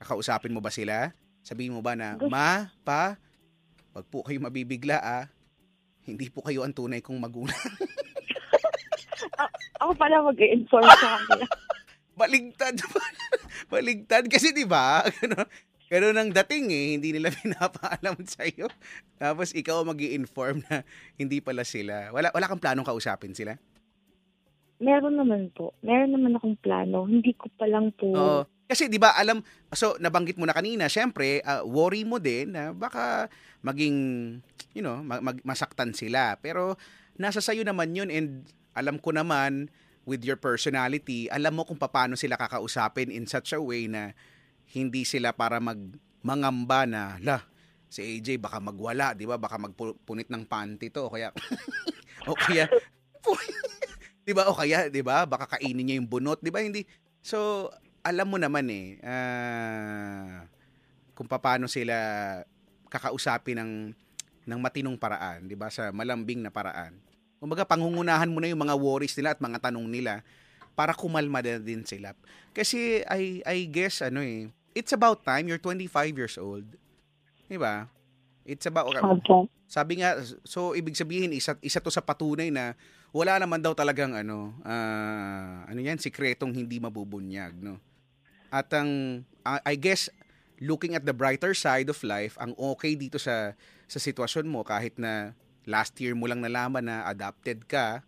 Kakausapin 0.00 0.54
mo 0.54 0.64
ba 0.64 0.72
sila? 0.72 1.12
Sabihin 1.44 1.76
mo 1.76 1.84
ba 1.84 1.92
na, 1.92 2.16
"Ma, 2.16 2.72
pa, 2.80 3.20
wag 3.92 4.08
po 4.08 4.24
kayo 4.24 4.40
mabibigla 4.40 4.96
ah. 5.04 5.24
Hindi 6.08 6.32
po 6.32 6.40
kayo 6.40 6.64
ang 6.64 6.72
tunay 6.72 7.04
kong 7.04 7.20
magulang." 7.20 7.52
ako 9.78 9.92
pala 9.94 10.16
mag-inform 10.24 10.84
sa 10.84 11.08
kanila. 11.16 11.46
Baligtad. 12.18 12.74
Baligtad 13.70 14.24
kasi 14.34 14.50
'di 14.50 14.66
ba? 14.66 15.06
Ganun, 15.22 15.46
ganun 15.88 16.20
ang 16.20 16.30
dating 16.34 16.68
eh, 16.68 16.86
hindi 16.98 17.14
nila 17.16 17.32
pinapaalam 17.38 18.18
sa 18.26 18.44
iyo. 18.44 18.66
Tapos 19.16 19.54
ikaw 19.54 19.80
mag 19.86 19.96
inform 20.02 20.60
na 20.66 20.82
hindi 21.16 21.38
pala 21.38 21.62
sila. 21.62 22.10
Wala 22.10 22.34
wala 22.34 22.50
kang 22.50 22.60
planong 22.60 22.84
kausapin 22.84 23.32
sila. 23.32 23.56
Meron 24.78 25.16
naman 25.16 25.50
po. 25.54 25.74
Meron 25.80 26.12
naman 26.12 26.36
akong 26.36 26.58
plano. 26.60 27.06
Hindi 27.06 27.34
ko 27.34 27.48
pa 27.56 27.66
lang 27.70 27.94
po. 27.94 28.10
Oo. 28.12 28.42
Kasi 28.68 28.92
'di 28.92 29.00
ba 29.00 29.16
alam 29.16 29.40
so 29.72 29.96
nabanggit 29.96 30.36
mo 30.36 30.44
na 30.44 30.52
kanina, 30.52 30.92
syempre 30.92 31.40
ah, 31.40 31.64
worry 31.64 32.04
mo 32.04 32.20
din 32.20 32.52
na 32.52 32.76
baka 32.76 33.32
maging 33.64 33.96
you 34.76 34.84
know, 34.84 35.00
mag- 35.00 35.42
masaktan 35.42 35.96
sila. 35.96 36.36
Pero 36.44 36.76
nasa 37.16 37.40
sayo 37.40 37.64
naman 37.64 37.96
'yun 37.96 38.12
and 38.12 38.44
alam 38.76 39.00
ko 39.00 39.10
naman 39.10 39.72
with 40.08 40.24
your 40.24 40.40
personality, 40.40 41.28
alam 41.28 41.52
mo 41.52 41.68
kung 41.68 41.76
paano 41.76 42.16
sila 42.16 42.40
kakausapin 42.40 43.12
in 43.12 43.28
such 43.28 43.52
a 43.52 43.60
way 43.60 43.84
na 43.84 44.16
hindi 44.72 45.04
sila 45.04 45.36
para 45.36 45.60
mag 45.60 45.76
mangamba 46.24 46.88
na 46.88 47.20
la 47.20 47.44
si 47.92 48.00
AJ 48.00 48.40
baka 48.40 48.56
magwala, 48.56 49.12
'di 49.12 49.28
ba? 49.28 49.36
Baka 49.36 49.60
magpunit 49.60 50.32
ng 50.32 50.44
panty 50.48 50.88
to 50.88 51.08
o 51.08 51.12
kaya 51.12 51.28
o 52.28 52.32
kaya 52.32 52.64
'di 54.24 54.32
ba? 54.32 54.48
O 54.48 54.56
kaya 54.56 54.88
'di 54.88 55.04
ba? 55.04 55.28
Baka 55.28 55.56
kainin 55.56 55.84
niya 55.84 56.00
yung 56.00 56.08
bunot, 56.08 56.40
'di 56.40 56.48
ba? 56.52 56.64
Hindi 56.64 56.88
So, 57.20 57.68
alam 58.06 58.30
mo 58.30 58.40
naman 58.40 58.64
eh, 58.72 58.96
ah, 59.04 60.46
kung 61.12 61.28
paano 61.28 61.66
sila 61.68 61.96
kakausapin 62.88 63.60
ng 63.60 63.72
ng 64.48 64.60
matinong 64.64 64.96
paraan, 64.96 65.44
'di 65.44 65.56
ba? 65.58 65.68
Sa 65.68 65.92
malambing 65.92 66.40
na 66.40 66.48
paraan. 66.48 66.96
Kumbaga 67.38 67.62
pangungunahan 67.62 68.30
mo 68.30 68.42
na 68.42 68.50
yung 68.50 68.62
mga 68.66 68.74
worries 68.74 69.14
nila 69.14 69.34
at 69.34 69.40
mga 69.40 69.70
tanong 69.70 69.86
nila 69.86 70.26
para 70.78 70.94
kumalma 70.94 71.42
na 71.42 71.58
din 71.58 71.82
sila. 71.82 72.14
Kasi 72.54 73.02
I 73.06 73.42
I 73.42 73.66
guess 73.66 74.02
ano 74.02 74.22
eh, 74.22 74.50
it's 74.74 74.94
about 74.94 75.26
time 75.26 75.50
you're 75.50 75.62
25 75.62 76.14
years 76.14 76.38
old. 76.38 76.66
'Di 77.50 77.58
ba? 77.58 77.90
It's 78.48 78.64
about 78.64 78.94
Opo. 78.96 79.44
sabi 79.68 80.00
nga 80.00 80.16
so 80.48 80.72
ibig 80.72 80.96
sabihin 80.96 81.28
isa 81.36 81.52
isa 81.60 81.84
to 81.84 81.92
sa 81.92 82.00
patunay 82.00 82.48
na 82.48 82.72
wala 83.12 83.36
naman 83.36 83.60
daw 83.60 83.76
talagang 83.76 84.16
ano 84.16 84.56
ah, 84.64 85.68
ano 85.68 85.80
yan 85.84 86.00
sikretong 86.00 86.56
hindi 86.56 86.80
mabubunyag 86.80 87.52
no 87.60 87.76
at 88.48 88.72
ang 88.72 89.20
ah, 89.44 89.60
I 89.68 89.76
guess 89.76 90.08
looking 90.64 90.96
at 90.96 91.04
the 91.04 91.12
brighter 91.12 91.52
side 91.52 91.92
of 91.92 92.00
life 92.00 92.40
ang 92.40 92.56
okay 92.56 92.96
dito 92.96 93.20
sa 93.20 93.52
sa 93.84 94.00
sitwasyon 94.00 94.48
mo 94.48 94.64
kahit 94.64 94.96
na 94.96 95.36
last 95.68 95.92
year 96.00 96.16
mo 96.16 96.24
lang 96.24 96.40
nalaman 96.40 96.88
na 96.88 97.04
adopted 97.04 97.68
ka 97.68 98.00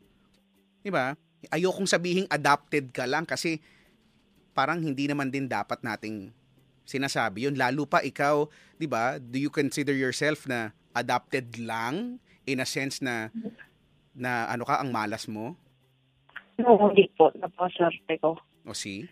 di 0.81 0.88
ba 0.88 1.12
ayokong 1.53 1.85
sabihin 1.85 2.25
adopted 2.33 2.88
ka 2.88 3.05
lang 3.05 3.29
kasi 3.29 3.61
parang 4.57 4.81
hindi 4.81 5.05
naman 5.05 5.29
din 5.29 5.44
dapat 5.44 5.85
nating 5.85 6.33
sinasabi 6.88 7.44
yun 7.44 7.55
lalo 7.55 7.85
pa 7.85 8.01
ikaw 8.01 8.49
'di 8.81 8.88
ba 8.88 9.20
do 9.20 9.37
you 9.37 9.53
consider 9.53 9.92
yourself 9.92 10.49
na 10.49 10.73
adopted 10.96 11.53
lang 11.61 12.16
in 12.49 12.64
a 12.64 12.66
sense 12.66 13.05
na 13.05 13.29
na 14.16 14.49
ano 14.49 14.64
ka 14.64 14.81
ang 14.81 14.88
malas 14.90 15.29
mo 15.29 15.55
No, 16.61 16.77
hindi 16.77 17.09
po. 17.16 17.33
Napaswerte 17.40 18.20
ko. 18.20 18.37
o 18.68 18.77
see 18.77 19.09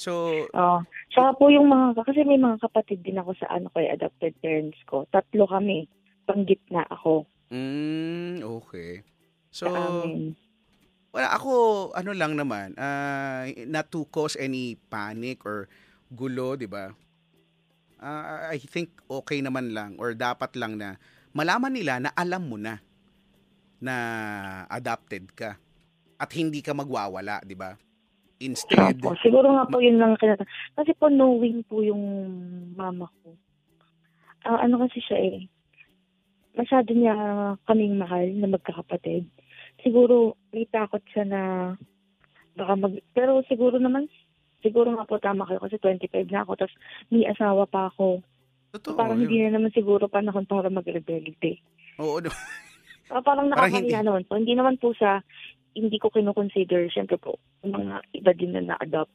so 0.00 0.32
Oo. 0.56 0.80
Saka 1.12 1.36
po 1.36 1.52
yung 1.52 1.68
mga, 1.68 2.04
kasi 2.08 2.24
may 2.24 2.40
mga 2.40 2.60
kapatid 2.64 3.04
din 3.04 3.20
ako 3.20 3.36
sa 3.36 3.52
ano 3.52 3.68
ko, 3.68 3.80
adopted 3.80 4.32
parents 4.40 4.80
ko. 4.88 5.04
Tatlo 5.12 5.44
kami. 5.44 5.88
Panggitna 6.24 6.88
ako 6.88 7.28
mm, 7.50 8.42
okay 8.42 9.02
so 9.50 9.68
amin. 9.70 10.34
wala 11.14 11.28
ako 11.32 11.52
ano 11.96 12.10
lang 12.12 12.36
naman 12.36 12.76
ah, 12.76 13.46
not 13.66 13.88
to 13.88 14.04
cause 14.12 14.36
any 14.36 14.76
panic 14.90 15.42
or 15.46 15.70
gulo 16.12 16.54
'di 16.54 16.68
ba 16.68 16.92
Ah, 17.96 18.52
I 18.52 18.60
think 18.60 18.92
okay 19.08 19.40
naman 19.40 19.72
lang 19.72 19.96
or 19.96 20.12
dapat 20.12 20.52
lang 20.52 20.76
na 20.76 21.00
malaman 21.32 21.72
nila 21.72 21.96
na 21.96 22.12
alam 22.12 22.44
mo 22.44 22.60
na 22.60 22.76
na 23.80 23.96
adopted 24.68 25.32
ka 25.32 25.56
at 26.20 26.30
hindi 26.36 26.60
ka 26.60 26.76
magwawala, 26.76 27.40
'di 27.40 27.56
ba? 27.56 27.76
Instead, 28.36 29.00
Opo, 29.00 29.16
siguro 29.24 29.48
nga 29.48 29.64
po 29.64 29.80
yun 29.80 29.96
lang 29.96 30.12
kinata. 30.20 30.44
Kasi 30.76 30.92
po 30.92 31.08
knowing 31.08 31.64
po 31.64 31.80
yung 31.80 32.04
mama 32.76 33.08
ko. 33.24 33.32
Ah, 34.44 34.60
ano 34.60 34.84
kasi 34.84 35.00
siya 35.00 35.18
eh. 35.24 35.38
Masyado 36.56 36.90
niya 36.96 37.14
kaming 37.68 38.00
mahal 38.00 38.26
na 38.32 38.48
magkakapatid. 38.48 39.28
Siguro 39.84 40.40
may 40.56 40.64
takot 40.66 41.04
siya 41.12 41.28
na 41.28 41.40
baka 42.56 42.72
mag... 42.74 42.96
Pero 43.12 43.44
siguro 43.44 43.76
naman, 43.76 44.08
siguro 44.64 44.96
nga 44.96 45.04
po 45.04 45.20
tama 45.20 45.44
kayo 45.44 45.60
kasi 45.60 45.76
25 45.76 46.32
na 46.32 46.48
ako. 46.48 46.52
Tapos 46.56 46.76
may 47.12 47.28
asawa 47.28 47.68
pa 47.68 47.92
ako. 47.92 48.24
totoo. 48.72 48.96
parang 48.96 49.20
yun. 49.20 49.28
hindi 49.28 49.38
na 49.44 49.60
naman 49.60 49.70
siguro 49.76 50.08
panahon 50.08 50.48
para 50.48 50.72
mag-rebelde. 50.72 51.60
Oo, 52.00 52.24
no. 52.24 52.32
Ah, 53.06 53.22
parang 53.22 53.52
nakakahiya 53.52 54.02
naman 54.02 54.26
po. 54.26 54.34
Hindi 54.34 54.58
naman 54.58 54.80
po 54.82 54.90
sa 54.96 55.22
hindi 55.76 56.00
ko 56.00 56.08
kinoconsider, 56.08 56.88
syempre 56.88 57.20
po, 57.20 57.36
mga 57.60 58.00
iba 58.16 58.32
din 58.32 58.56
na 58.56 58.74
na-adopt. 58.74 59.12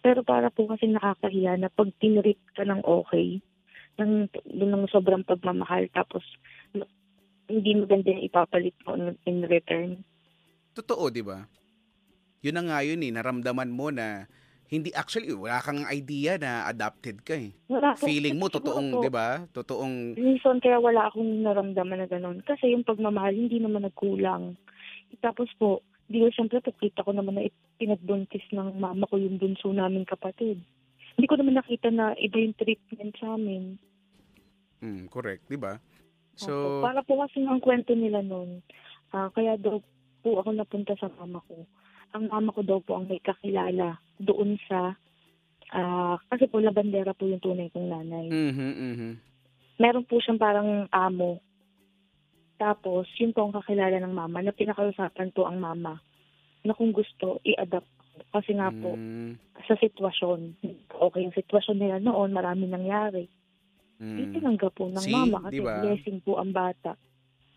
Pero 0.00 0.22
para 0.22 0.54
po 0.54 0.70
kasi 0.70 0.86
nakakahiya 0.86 1.58
na 1.58 1.66
pag 1.66 1.90
tinreat 1.98 2.38
ka 2.54 2.62
ng 2.62 2.86
okay, 2.86 3.42
ng, 3.98 4.30
ng 4.54 4.86
sobrang 4.86 5.26
pagmamahal, 5.26 5.90
tapos 5.90 6.22
hindi 7.46 7.70
mo 7.78 7.84
ganda 7.86 8.10
yung 8.10 8.26
ipapalit 8.26 8.74
mo 8.82 8.98
in- 8.98 9.46
return. 9.46 10.02
Totoo, 10.74 11.08
di 11.08 11.22
ba? 11.22 11.46
Yun 12.44 12.56
na 12.58 12.62
nga 12.68 12.78
yun 12.84 13.00
eh, 13.00 13.12
naramdaman 13.14 13.70
mo 13.72 13.88
na 13.88 14.28
hindi 14.66 14.90
actually 14.90 15.30
wala 15.30 15.62
kang 15.62 15.86
idea 15.86 16.36
na 16.42 16.66
adopted 16.66 17.22
ka 17.22 17.38
eh. 17.38 17.54
Wala. 17.70 17.94
Feeling 17.94 18.34
mo 18.34 18.50
totoong, 18.50 18.98
'di 18.98 19.10
ba? 19.10 19.46
Totoong 19.54 20.18
Reason 20.18 20.58
kaya 20.58 20.82
wala 20.82 21.06
akong 21.06 21.46
naramdaman 21.46 22.02
na 22.02 22.08
gano'n. 22.10 22.42
Kasi 22.42 22.74
yung 22.74 22.82
pagmamahal, 22.82 23.34
hindi 23.34 23.62
naman 23.62 23.86
nagkulang. 23.86 24.58
Tapos 25.22 25.46
po, 25.54 25.86
di 26.10 26.18
ko 26.18 26.30
siyempre 26.34 26.58
po 26.58 26.74
kita 26.74 27.06
ko 27.06 27.14
naman 27.14 27.38
na 27.38 27.46
pinagbuntis 27.78 28.42
ng 28.50 28.78
mama 28.82 29.06
ko 29.06 29.18
yung 29.18 29.38
bunso 29.38 29.70
namin 29.70 30.02
kapatid. 30.02 30.58
Hindi 31.14 31.26
ko 31.30 31.34
naman 31.38 31.56
nakita 31.56 31.88
na 31.94 32.12
iba 32.18 32.36
yung 32.42 32.58
treatment 32.58 33.12
sa 33.22 33.38
amin. 33.38 33.78
mm, 34.82 35.08
correct, 35.14 35.46
'di 35.46 35.58
ba? 35.62 35.78
Opo. 36.36 36.44
So, 36.44 36.52
para 36.84 37.00
po 37.00 37.20
kasi 37.24 37.40
ang 37.44 37.62
kwento 37.64 37.96
nila 37.96 38.20
noon, 38.20 38.60
ah, 39.16 39.32
kaya 39.32 39.56
daw 39.56 39.80
po 40.20 40.40
ako 40.40 40.52
napunta 40.52 40.92
sa 41.00 41.08
mama 41.16 41.40
ko. 41.48 41.64
Ang 42.12 42.28
mama 42.28 42.52
ko 42.52 42.60
daw 42.60 42.78
po 42.84 42.96
ang 43.00 43.08
may 43.08 43.20
kakilala 43.20 43.96
doon 44.20 44.60
sa, 44.68 44.94
ah, 45.72 46.16
kasi 46.28 46.48
po 46.48 46.60
labandera 46.60 47.16
po 47.16 47.24
yung 47.28 47.40
tunay 47.40 47.72
kong 47.72 47.88
nanay. 47.88 48.26
mhm, 48.28 48.72
mhm. 48.76 49.12
meron 49.80 50.08
po 50.08 50.20
siyang 50.20 50.40
parang 50.40 50.88
amo. 50.92 51.40
Tapos, 52.56 53.04
yun 53.20 53.36
po 53.36 53.44
ang 53.44 53.56
kakilala 53.56 54.00
ng 54.00 54.16
mama 54.16 54.40
na 54.40 54.52
pinakausapan 54.52 55.28
po 55.36 55.44
ang 55.44 55.60
mama 55.60 56.00
na 56.64 56.72
kung 56.72 56.90
gusto, 56.90 57.38
i-adapt 57.44 57.86
ako. 58.16 58.24
Kasi 58.32 58.50
nga 58.56 58.72
po, 58.72 58.96
Mm, 58.96 59.36
sa 59.68 59.74
sitwasyon, 59.76 60.40
okay 60.96 61.20
yung 61.24 61.36
sitwasyon 61.36 61.78
nila 61.78 61.98
noon, 62.00 62.32
marami 62.32 62.68
nangyari. 62.68 63.28
Mm. 64.00 64.18
Itinanggap 64.30 64.72
po 64.76 64.88
ng 64.88 65.04
See, 65.04 65.12
mama 65.12 65.48
kasi 65.48 65.60
diba? 65.60 65.74
blessing 65.82 66.18
po 66.22 66.40
ang 66.40 66.50
bata. 66.52 66.96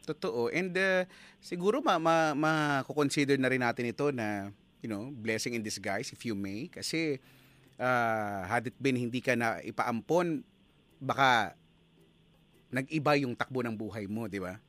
Totoo. 0.10 0.49
And 0.49 0.73
uh, 0.73 1.06
siguro 1.38 1.86
ma 1.86 2.02
ma 2.02 2.34
ma-consider 2.34 3.38
na 3.38 3.49
rin 3.52 3.62
natin 3.62 3.93
ito 3.93 4.10
na, 4.10 4.49
you 4.82 4.89
know, 4.89 5.13
blessing 5.13 5.54
in 5.54 5.62
disguise 5.62 6.10
if 6.10 6.25
you 6.25 6.34
may 6.34 6.71
kasi 6.71 7.21
uh, 7.80 8.41
had 8.45 8.67
it 8.67 8.78
been 8.78 8.97
hindi 8.99 9.23
ka 9.23 9.38
na 9.38 9.62
ipaampon, 9.62 10.43
baka 10.99 11.56
nag-iba 12.69 13.17
yung 13.17 13.34
takbo 13.34 13.65
ng 13.65 13.73
buhay 13.73 14.06
mo, 14.06 14.30
di 14.30 14.38
ba? 14.38 14.62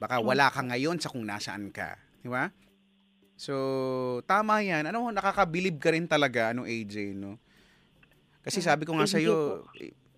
Baka 0.00 0.20
wala 0.20 0.48
ka 0.48 0.64
ngayon 0.64 0.96
sa 0.96 1.12
kung 1.12 1.24
nasaan 1.24 1.68
ka, 1.68 1.96
di 2.24 2.28
ba? 2.28 2.48
So, 3.34 4.22
tama 4.24 4.62
yan. 4.62 4.86
Ano, 4.88 5.10
nakakabilib 5.10 5.76
ka 5.82 5.92
rin 5.92 6.06
talaga, 6.06 6.54
ano, 6.54 6.64
AJ, 6.64 7.18
no? 7.18 7.36
Kasi 8.40 8.62
sabi 8.62 8.86
ko 8.86 8.94
nga 8.96 9.08
sa'yo, 9.08 9.66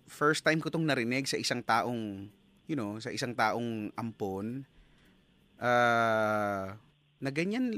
first 0.07 0.41
time 0.47 0.63
ko 0.63 0.71
tong 0.71 0.87
narinig 0.87 1.27
sa 1.27 1.37
isang 1.37 1.61
taong, 1.61 2.31
you 2.65 2.75
know, 2.75 2.97
sa 2.97 3.11
isang 3.11 3.35
taong 3.35 3.91
ampon, 3.93 4.63
ah, 5.59 6.73
na 7.19 7.29
ganyan, 7.29 7.75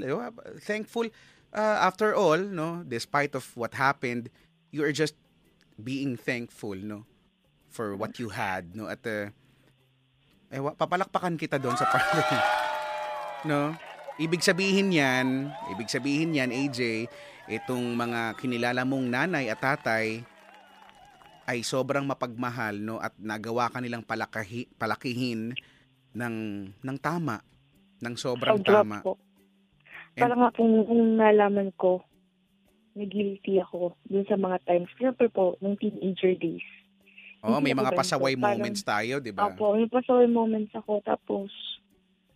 thankful, 0.62 1.10
ah, 1.52 1.84
after 1.84 2.14
all, 2.14 2.38
no, 2.38 2.86
despite 2.86 3.34
of 3.34 3.44
what 3.58 3.74
happened, 3.74 4.30
you 4.70 4.86
are 4.86 4.94
just 4.94 5.18
being 5.76 6.14
thankful, 6.14 6.78
no, 6.78 7.04
for 7.68 7.98
what 7.98 8.16
you 8.22 8.30
had, 8.30 8.72
no, 8.78 8.86
at, 8.86 9.02
uh, 9.04 9.28
ewa, 10.54 10.74
papalakpakan 10.74 11.34
kita 11.38 11.58
doon 11.58 11.74
sa 11.74 11.86
part 11.90 12.06
na 12.14 12.22
yun. 12.22 12.42
no, 13.50 13.60
ibig 14.22 14.42
sabihin 14.42 14.94
yan, 14.94 15.50
ibig 15.74 15.90
sabihin 15.90 16.34
yan, 16.34 16.50
AJ, 16.54 17.10
itong 17.50 17.98
mga 17.98 18.38
kinilala 18.38 18.86
mong 18.86 19.06
nanay 19.10 19.50
at 19.50 19.58
tatay, 19.58 20.22
ay 21.50 21.66
sobrang 21.66 22.06
mapagmahal 22.06 22.78
no 22.78 23.02
at 23.02 23.10
nagawa 23.18 23.66
ka 23.66 23.82
nilang 23.82 24.06
palakahi, 24.06 24.70
palakihin 24.78 25.50
ng 26.14 26.36
ng 26.78 26.98
tama 27.02 27.42
ng 27.98 28.14
sobrang 28.14 28.62
Sobra 28.62 28.86
tama. 28.86 29.02
po. 29.02 29.18
And- 30.14 30.30
Parang 30.30 30.54
kung 30.54 30.70
nalaman 31.18 31.74
ko, 31.74 32.06
na 32.94 33.06
guilty 33.06 33.62
ako 33.62 33.94
dun 34.10 34.26
sa 34.26 34.34
mga 34.34 34.58
times. 34.66 34.90
Siyempre 34.98 35.30
po, 35.30 35.54
nung 35.62 35.78
teenager 35.78 36.34
days. 36.34 36.64
Oo, 37.40 37.62
may 37.62 37.72
Hindi 37.72 37.80
mga 37.86 37.92
pasaway. 37.94 38.34
Parang- 38.36 38.60
moments 38.60 38.82
tayo, 38.82 39.22
'di 39.22 39.32
ba? 39.32 39.48
Opo, 39.48 39.78
may 39.78 39.88
pasaway 39.88 40.28
moments 40.28 40.74
ako. 40.74 41.00
Tapos, 41.06 41.48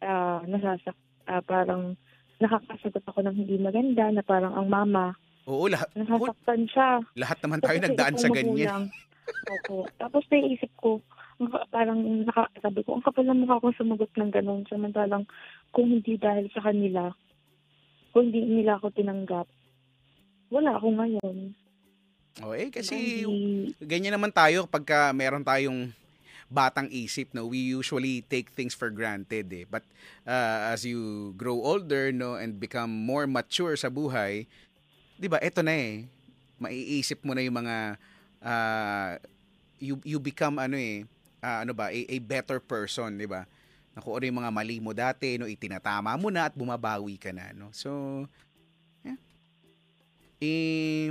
ah 0.01 0.41
nasasak, 0.47 0.97
ah, 1.27 1.43
parang 1.45 1.99
nakakasagot 2.39 3.05
ako 3.05 3.21
ng 3.25 3.37
hindi 3.37 3.57
maganda 3.61 4.11
na 4.11 4.23
parang 4.25 4.55
ang 4.55 4.67
mama, 4.71 5.15
Oo, 5.45 5.69
lahat 5.69 5.89
nasasaktan 5.93 6.63
siya. 6.69 6.89
lahat 7.15 7.39
naman 7.45 7.61
tayo 7.61 7.77
Kasi 7.77 7.85
nagdaan 7.91 8.17
sa 8.17 8.29
ganyan. 8.33 8.89
Opo. 9.45 9.85
Tapos 10.01 10.25
naiisip 10.33 10.73
ko, 10.77 11.01
parang 11.69 12.01
naka, 12.25 12.49
sabi 12.61 12.81
ko, 12.85 12.97
ang 12.97 13.05
kapal 13.05 13.25
ng 13.29 13.45
mukha 13.45 13.61
kong 13.61 13.77
sumagot 13.77 14.13
ng 14.17 14.33
ganun. 14.33 14.65
Samantalang 14.69 15.29
kung 15.73 15.89
hindi 15.89 16.17
dahil 16.17 16.49
sa 16.53 16.65
kanila, 16.65 17.13
kung 18.13 18.33
hindi 18.33 18.63
nila 18.63 18.81
ako 18.81 18.89
tinanggap, 18.93 19.49
wala 20.49 20.77
ako 20.77 20.89
ngayon. 20.97 21.37
Oh, 22.43 22.51
eh 22.51 22.67
kasi 22.73 23.23
Hindi- 23.23 23.79
ganyan 23.85 24.17
naman 24.17 24.33
tayo 24.33 24.67
pagka 24.67 25.13
meron 25.15 25.45
tayong 25.45 25.93
batang 26.45 26.87
isip 26.93 27.33
no 27.33 27.49
we 27.49 27.59
usually 27.59 28.21
take 28.29 28.53
things 28.53 28.77
for 28.77 28.93
granted 28.93 29.49
eh 29.51 29.65
but 29.65 29.83
uh, 30.29 30.71
as 30.71 30.85
you 30.85 31.33
grow 31.35 31.57
older 31.57 32.13
no 32.13 32.37
and 32.37 32.61
become 32.61 32.93
more 32.93 33.25
mature 33.25 33.75
sa 33.75 33.89
buhay 33.89 34.45
'di 35.19 35.27
ba 35.31 35.39
eto 35.43 35.63
na 35.63 35.75
eh. 35.75 36.07
Maiisip 36.59 37.23
mo 37.27 37.35
na 37.35 37.43
yung 37.43 37.59
mga 37.59 37.99
uh, 38.43 39.11
you 39.83 39.99
you 40.07 40.19
become 40.23 40.59
ano 40.63 40.79
eh 40.79 41.03
ah, 41.43 41.67
ano 41.67 41.77
ba 41.77 41.91
a, 41.91 42.01
a 42.09 42.19
better 42.23 42.59
person 42.63 43.15
'di 43.15 43.27
ba? 43.29 43.45
Na 43.95 44.03
kung 44.03 44.19
ano 44.19 44.25
yung 44.27 44.41
mga 44.43 44.53
mali 44.55 44.79
mo 44.83 44.91
dati 44.91 45.39
no 45.39 45.51
itinatama 45.51 46.15
mo 46.19 46.31
na 46.31 46.51
at 46.51 46.55
bumabawi 46.55 47.19
ka 47.19 47.31
na 47.31 47.55
no? 47.55 47.71
So 47.75 48.25
yeah. 49.03 49.19
eh 50.43 51.11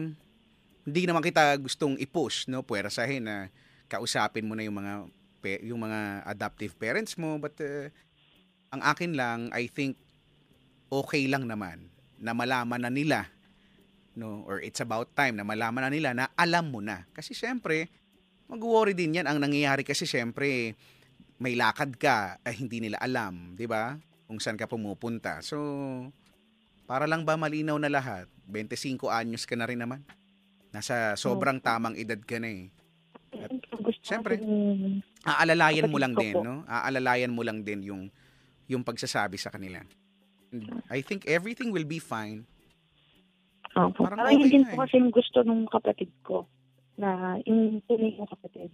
hindi 0.83 1.01
naman 1.07 1.23
kita 1.23 1.55
gustong 1.59 1.95
i-push 1.99 2.51
no? 2.51 2.63
Puwersahin 2.63 3.23
na 3.23 3.47
kausapin 3.87 4.43
mo 4.43 4.55
na 4.55 4.67
yung 4.67 4.75
mga 4.75 4.93
yung 5.63 5.83
mga 5.83 6.23
adoptive 6.23 6.71
parents 6.79 7.19
mo. 7.19 7.35
But 7.35 7.55
uh, 7.59 7.91
ang 8.71 8.81
akin 8.83 9.11
lang 9.15 9.39
I 9.51 9.67
think 9.67 9.99
okay 10.87 11.27
lang 11.27 11.47
naman 11.47 11.91
na 12.19 12.31
malaman 12.31 12.87
na 12.87 12.91
nila 12.91 13.32
no? 14.15 14.45
Or 14.45 14.61
it's 14.61 14.81
about 14.81 15.11
time 15.13 15.37
na 15.37 15.45
malaman 15.45 15.85
na 15.85 15.91
nila 15.91 16.09
na 16.13 16.25
alam 16.37 16.69
mo 16.69 16.79
na. 16.79 17.05
Kasi 17.13 17.33
syempre 17.33 17.89
mag-worry 18.47 18.93
din 18.93 19.17
yan. 19.17 19.25
Ang 19.25 19.41
nangyayari 19.41 19.81
kasi 19.81 20.05
syempre 20.05 20.77
may 21.41 21.57
lakad 21.57 21.97
ka 21.97 22.37
eh, 22.45 22.55
hindi 22.55 22.79
nila 22.79 23.01
alam 23.01 23.57
di 23.57 23.65
ba? 23.65 23.97
Kung 24.29 24.37
saan 24.39 24.57
ka 24.57 24.69
pumupunta. 24.69 25.41
So 25.41 25.57
para 26.85 27.09
lang 27.09 27.25
ba 27.25 27.39
malinaw 27.39 27.77
na 27.79 27.89
lahat? 27.89 28.29
25 28.49 29.07
anyos 29.09 29.47
ka 29.47 29.55
na 29.57 29.65
rin 29.65 29.79
naman. 29.81 30.03
Nasa 30.73 31.13
sobrang 31.17 31.61
tamang 31.61 31.97
edad 31.97 32.19
ka 32.21 32.37
na 32.41 32.49
eh. 32.49 32.73
Siyempre. 34.03 34.37
din- 34.37 35.01
aalalayan 35.23 35.87
mo 35.89 35.97
lang 35.97 36.13
din, 36.13 36.35
no? 36.35 36.67
Aalalayan 36.67 37.31
mo 37.31 37.41
lang 37.41 37.63
din 37.63 37.81
yung 37.87 38.03
yung 38.67 38.83
pagsasabi 38.83 39.39
sa 39.39 39.51
kanila. 39.51 39.81
And 40.53 40.83
I 40.87 41.01
think 41.01 41.25
everything 41.25 41.73
will 41.73 41.87
be 41.87 41.97
fine. 41.97 42.45
Opo. 43.73 44.03
Parang 44.03 44.17
Parang, 44.19 44.25
okay 44.27 44.37
yun 44.39 44.49
din 44.49 44.61
nga 44.61 44.69
po 44.69 44.75
eh. 44.75 44.81
kasi 44.85 44.93
yung 44.97 45.11
gusto 45.11 45.39
ng 45.41 45.61
kapatid 45.67 46.11
ko 46.21 46.37
na 46.93 47.09
yung 47.43 47.81
tunay 47.83 48.13
kong 48.13 48.29
kapatid 48.29 48.69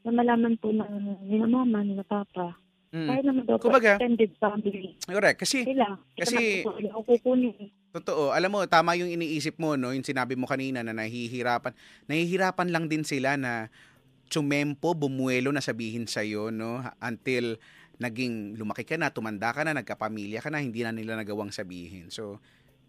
na 0.00 0.10
malaman 0.10 0.56
po 0.56 0.70
ng 0.70 0.92
ni 1.22 1.36
na 1.36 1.44
mama, 1.44 1.80
ni 1.80 1.92
na 1.92 2.02
papa. 2.02 2.56
Mm. 2.90 3.06
Kahit 3.06 3.22
naman 3.22 3.42
daw 3.44 3.54
po 3.54 3.68
Kumbaga- 3.68 3.94
extended 3.94 4.32
family 4.34 4.98
Correct. 5.04 5.38
Kasi, 5.38 5.62
sila. 5.62 5.94
kasi- 6.12 6.64
Kasi, 6.66 6.88
ako 6.88 7.00
kukunin. 7.06 7.70
totoo, 7.92 8.32
alam 8.32 8.50
mo, 8.50 8.66
tama 8.66 8.96
yung 8.96 9.06
iniisip 9.08 9.54
mo, 9.56 9.76
no? 9.76 9.92
Yung 9.92 10.02
sinabi 10.02 10.34
mo 10.34 10.48
kanina 10.48 10.80
na 10.80 10.90
nahihirapan. 10.90 11.70
Nahihirapan 12.08 12.68
lang 12.68 12.88
din 12.88 13.04
sila 13.04 13.36
na 13.36 13.70
tsumempo, 14.26 14.94
bumuelo 14.94 15.50
na 15.50 15.60
sabihin 15.60 16.06
sa'yo, 16.06 16.50
no? 16.50 16.80
Until 16.98 17.58
naging 17.98 18.56
lumaki 18.56 18.82
ka 18.82 18.96
na, 18.96 19.10
tumanda 19.10 19.52
ka 19.52 19.62
na, 19.62 19.70
nagkapamilya 19.72 20.40
ka 20.40 20.48
na, 20.48 20.58
hindi 20.58 20.80
na 20.80 20.90
nila 20.90 21.14
nagawang 21.14 21.52
sabihin. 21.52 22.08
So, 22.08 22.40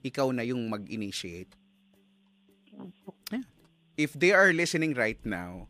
ikaw 0.02 0.30
na 0.34 0.46
yung 0.46 0.66
mag-initiate. 0.70 1.54
if 4.00 4.18
they 4.18 4.34
are 4.34 4.50
listening 4.50 4.98
right 4.98 5.22
now, 5.22 5.70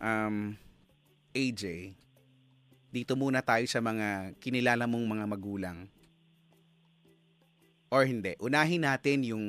um, 0.00 0.56
AJ, 1.36 1.92
dito 2.88 3.12
muna 3.12 3.44
tayo 3.44 3.68
sa 3.68 3.84
mga 3.84 4.32
kinilala 4.40 4.88
mong 4.88 5.04
mga 5.04 5.24
magulang. 5.28 5.78
Or 7.92 8.04
hindi, 8.04 8.36
unahin 8.40 8.84
natin 8.84 9.24
yung 9.24 9.44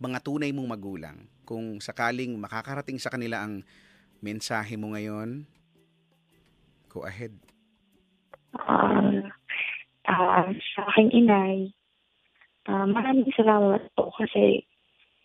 mga 0.00 0.24
tunay 0.24 0.52
mong 0.52 0.68
magulang. 0.72 1.16
Kung 1.44 1.80
sakaling 1.80 2.36
makakarating 2.36 3.00
sa 3.00 3.12
kanila 3.12 3.44
ang 3.44 3.64
mensahe 4.20 4.76
mo 4.76 4.92
ngayon, 4.92 5.48
go 6.88 7.04
ahead. 7.04 7.32
Uh, 8.56 9.28
uh, 10.08 10.48
sa 10.52 10.80
aking 10.92 11.24
inay, 11.24 11.72
uh, 12.68 12.86
maraming 12.86 13.32
salamat 13.32 13.82
po 13.96 14.12
kasi 14.14 14.62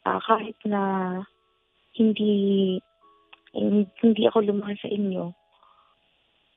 uh, 0.07 0.19
kahit 0.23 0.55
na 0.65 0.81
hindi 1.93 2.79
hindi 3.53 4.21
ako 4.25 4.49
lumaki 4.49 4.81
sa 4.81 4.89
inyo, 4.89 5.29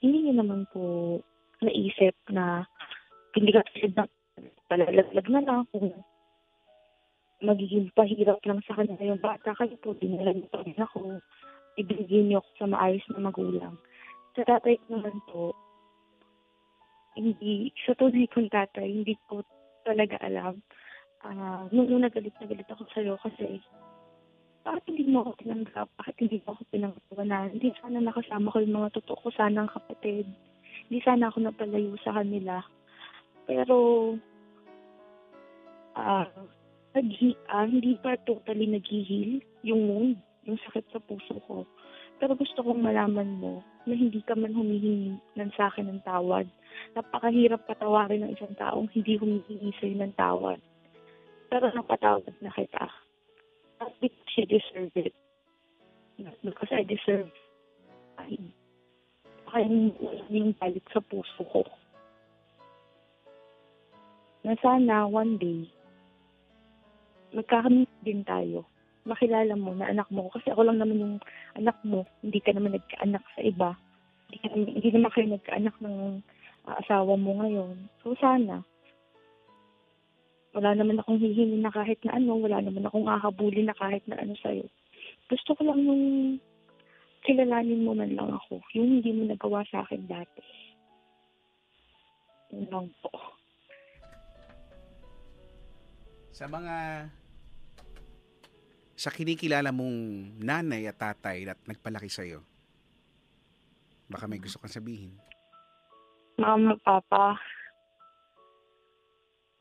hindi 0.01 0.17
niyo 0.25 0.35
naman 0.41 0.65
po 0.73 1.21
naisip 1.61 2.17
na 2.33 2.65
hindi 3.37 3.53
ka 3.53 3.61
tulad 3.69 3.93
ng 4.01 4.11
palalaglag 4.73 5.29
na 5.29 5.43
lang 5.45 5.61
kung 5.69 5.93
magiging 7.45 7.93
pahirap 7.93 8.41
lang 8.49 8.65
sa 8.65 8.81
kanila 8.81 9.03
yung 9.05 9.21
bata. 9.21 9.53
Kayo 9.53 9.77
po, 9.85 9.93
dinala 9.93 10.33
niyo 10.33 10.49
pa 10.49 10.65
rin 10.65 10.81
ako. 10.81 11.21
Ibigay 11.77 12.25
niyo 12.25 12.41
ako 12.41 12.51
sa 12.57 12.67
maayos 12.73 13.05
na 13.13 13.21
magulang. 13.29 13.77
Sa 14.33 14.43
tatay 14.49 14.81
ko 14.81 14.97
naman 14.97 15.17
po, 15.29 15.53
hindi, 17.17 17.73
sa 17.85 17.93
tunay 17.93 18.25
kong 18.33 18.49
tatay, 18.49 18.89
hindi 18.89 19.17
ko 19.29 19.45
talaga 19.87 20.19
alam. 20.19 20.59
Uh, 21.23 21.71
nung, 21.71 21.87
nung 21.87 22.03
nagalit 22.03 22.35
na 22.43 22.51
galit 22.51 22.67
ako 22.67 22.83
sa'yo 22.91 23.15
kasi 23.23 23.63
bakit 24.67 24.83
hindi 24.91 25.07
mo 25.07 25.23
ako 25.23 25.39
tinanggap? 25.39 25.87
Bakit 25.95 26.15
hindi 26.27 26.43
mo 26.43 26.59
ako 26.59 26.63
pinangatawanan? 26.75 27.55
Hindi 27.55 27.71
sana 27.79 28.03
nakasama 28.03 28.51
ko 28.51 28.59
yung 28.59 28.77
mga 28.83 28.99
totoo 28.99 29.19
ko 29.23 29.29
sanang 29.39 29.71
kapatid. 29.71 30.27
Hindi 30.91 30.99
sana 31.07 31.31
ako 31.31 31.39
napalayo 31.47 31.95
sa 32.03 32.19
kanila. 32.19 32.67
Pero, 33.47 33.79
ah, 35.95 36.27
uh, 36.27 36.47
naghi, 36.99 37.39
uh, 37.47 37.63
hindi 37.63 37.95
pa 38.03 38.19
totally 38.27 38.67
naghihil 38.67 39.39
yung 39.63 39.87
wound, 39.87 40.19
yung 40.51 40.59
sakit 40.67 40.83
sa 40.91 40.99
puso 40.99 41.39
ko. 41.47 41.63
Pero 42.17 42.33
gusto 42.33 42.65
kong 42.65 42.81
malaman 42.81 43.37
mo 43.37 43.61
na 43.85 43.93
hindi 43.93 44.25
ka 44.25 44.33
man 44.33 44.57
humihingi 44.57 45.21
ng 45.37 45.51
sa 45.55 45.69
akin 45.69 45.93
ng 45.93 46.01
tawad. 46.03 46.49
Napakahirap 46.97 47.69
patawarin 47.69 48.25
ng 48.25 48.33
isang 48.33 48.57
taong 48.57 48.89
hindi 48.93 49.21
humihingi 49.21 49.71
sa'yo 49.77 49.97
ng 50.01 50.15
tawad. 50.17 50.61
Pero 51.53 51.69
napatawad 51.71 52.33
na 52.41 52.51
kita 52.51 52.89
not 53.81 53.93
because 54.01 54.33
you 54.37 54.47
deserve 54.47 54.93
it. 54.95 55.15
Not 56.19 56.35
because 56.45 56.69
I 56.73 56.83
deserve 56.83 57.31
ay 58.17 58.41
kaya 59.47 59.69
yung 60.33 60.57
balik 60.57 60.85
sa 60.91 61.01
puso 61.05 61.45
ko. 61.53 61.63
Na 64.43 64.57
sana 64.59 65.05
one 65.07 65.37
day, 65.37 65.69
magkakamit 67.37 67.91
din 68.01 68.25
tayo. 68.25 68.65
Makilala 69.07 69.55
mo 69.55 69.71
na 69.73 69.87
anak 69.89 70.11
mo. 70.11 70.27
Kasi 70.35 70.51
ako 70.51 70.67
lang 70.67 70.83
naman 70.83 70.99
yung 70.99 71.17
anak 71.55 71.79
mo. 71.87 72.03
Hindi 72.21 72.43
ka 72.43 72.51
naman 72.53 72.75
nagkaanak 72.75 73.25
sa 73.39 73.41
iba. 73.41 73.71
Hindi, 74.27 74.37
ka, 74.43 74.49
hindi 74.53 74.89
naman 74.91 75.11
kayo 75.15 75.27
nagkaanak 75.31 75.77
ng 75.79 75.97
uh, 76.67 76.75
asawa 76.83 77.15
mo 77.15 77.39
ngayon. 77.39 77.87
So 78.03 78.19
sana, 78.19 78.67
wala 80.57 80.73
naman 80.75 80.99
akong 80.99 81.23
hihingi 81.23 81.63
na 81.63 81.71
kahit 81.71 82.03
na 82.03 82.19
ano, 82.19 82.41
wala 82.41 82.59
naman 82.59 82.83
akong 82.83 83.07
ahabulin 83.07 83.71
na 83.71 83.77
kahit 83.79 84.03
na 84.11 84.19
ano 84.19 84.35
sa'yo. 84.41 84.67
Gusto 85.31 85.55
ko 85.55 85.63
lang 85.69 85.85
yung 85.85 86.05
kilalanin 87.27 87.85
mo 87.85 87.93
man 87.93 88.15
lang 88.15 88.31
ako, 88.33 88.63
yung 88.73 88.99
hindi 88.99 89.11
mo 89.13 89.29
nagawa 89.29 89.67
sa 89.69 89.85
akin 89.85 90.07
dati. 90.09 90.43
Yun 92.55 92.67
lang 92.71 92.87
po. 93.03 93.11
Sa 96.33 96.47
mga 96.49 97.09
sa 98.97 99.13
kinikilala 99.13 99.69
mong 99.77 99.97
nanay 100.41 100.89
at 100.89 100.97
tatay 100.97 101.45
at 101.45 101.61
nagpalaki 101.69 102.09
sa'yo, 102.09 102.41
baka 104.09 104.25
may 104.25 104.41
gusto 104.41 104.57
kang 104.57 104.73
sabihin. 104.73 105.13
Mama, 106.41 106.81
Papa, 106.81 107.37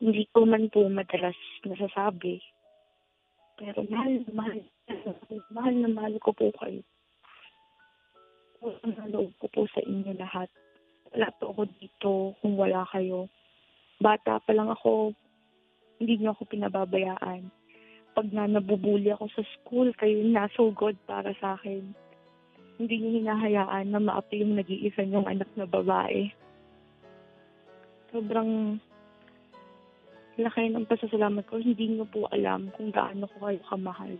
hindi 0.00 0.24
ko 0.32 0.48
man 0.48 0.72
po 0.72 0.88
madalas 0.88 1.36
nasasabi. 1.68 2.40
Pero 3.56 3.84
mahal 3.88 4.24
na 4.24 4.32
mahal, 4.32 4.60
mahal 5.52 5.74
na 5.80 5.88
mahal 5.88 6.14
ko 6.20 6.32
po 6.36 6.52
kayo. 6.60 6.80
Ang 8.60 9.08
loob 9.12 9.32
ko 9.40 9.46
po 9.52 9.64
sa 9.72 9.80
inyo 9.84 10.16
lahat. 10.16 10.48
Wala 11.12 11.28
po 11.36 11.52
ako 11.52 11.62
dito 11.76 12.12
kung 12.40 12.56
wala 12.56 12.84
kayo. 12.92 13.28
Bata 14.00 14.36
pa 14.40 14.52
lang 14.52 14.68
ako, 14.68 15.16
hindi 16.00 16.20
niyo 16.20 16.36
ako 16.36 16.44
pinababayaan. 16.44 17.48
Pag 18.16 18.32
na 18.32 18.48
nabubuli 18.48 19.12
ako 19.12 19.28
sa 19.28 19.44
school, 19.44 19.92
kayo 20.00 20.24
na 20.24 20.48
so 20.56 20.72
good 20.72 20.96
para 21.04 21.36
sa 21.36 21.60
akin. 21.60 21.84
Hindi 22.80 22.94
niyo 22.96 23.10
hinahayaan 23.20 23.92
na 23.92 24.00
maapi 24.00 24.40
yung 24.40 24.56
nag-iisa 24.56 25.04
niyong 25.04 25.28
anak 25.28 25.52
na 25.52 25.68
babae. 25.68 26.32
Sobrang 28.16 28.80
laki 30.40 30.72
ng 30.72 30.88
pasasalamat 30.88 31.44
ko, 31.44 31.60
hindi 31.60 31.92
niyo 31.92 32.08
po 32.08 32.24
alam 32.32 32.72
kung 32.72 32.88
gaano 32.88 33.28
ko 33.36 33.52
kayo 33.52 33.60
kamahal. 33.68 34.16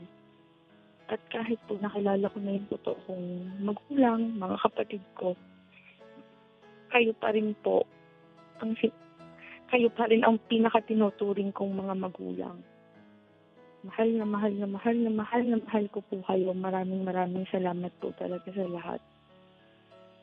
At 1.08 1.20
kahit 1.32 1.56
po 1.64 1.80
nakilala 1.80 2.28
ko 2.28 2.36
na 2.36 2.52
yung 2.52 2.68
totoo 2.68 3.00
kong 3.08 3.24
magulang, 3.64 4.36
mga 4.36 4.56
kapatid 4.60 5.04
ko, 5.16 5.32
kayo 6.92 7.16
pa 7.16 7.32
rin 7.32 7.56
po 7.64 7.88
ang 8.60 8.76
kayo 9.72 9.88
pa 9.88 10.04
rin 10.04 10.20
ang 10.20 10.36
pinakatinuturing 10.52 11.56
kong 11.56 11.72
mga 11.80 11.96
magulang. 11.96 12.60
Mahal 13.86 14.08
na 14.18 14.26
mahal 14.26 14.52
na 14.58 14.66
mahal 14.66 14.96
na 14.98 15.12
mahal 15.14 15.42
na 15.46 15.58
mahal 15.62 15.86
ko 15.94 16.02
po 16.02 16.18
kayo. 16.26 16.50
Maraming 16.50 17.06
maraming 17.06 17.46
salamat 17.54 17.92
po 18.02 18.10
talaga 18.18 18.50
sa 18.50 18.66
lahat. 18.66 19.00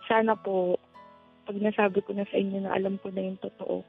Sana 0.03 0.35
po, 0.35 0.75
pag 1.47 1.55
nasabi 1.55 2.03
ko 2.03 2.11
na 2.11 2.27
sa 2.27 2.35
inyo 2.35 2.59
na 2.59 2.75
alam 2.75 2.99
ko 2.99 3.07
na 3.07 3.23
yung 3.23 3.39
totoo, 3.39 3.79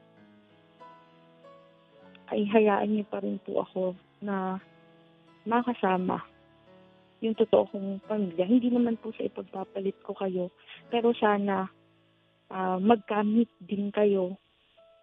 ay 2.31 2.47
hayaan 2.47 2.89
niyo 2.89 3.05
pa 3.11 3.19
rin 3.19 3.35
po 3.43 3.67
ako 3.67 3.99
na 4.23 4.63
makasama 5.43 6.23
yung 7.19 7.35
totoo 7.35 7.67
kong 7.69 7.99
pamilya. 8.07 8.47
Hindi 8.47 8.71
naman 8.71 8.95
po 8.99 9.11
sa 9.15 9.27
ipagpapalit 9.27 9.97
ko 10.03 10.15
kayo, 10.15 10.51
pero 10.87 11.11
sana 11.15 11.67
uh, 12.51 12.77
magkamit 12.79 13.49
din 13.59 13.91
kayo. 13.91 14.35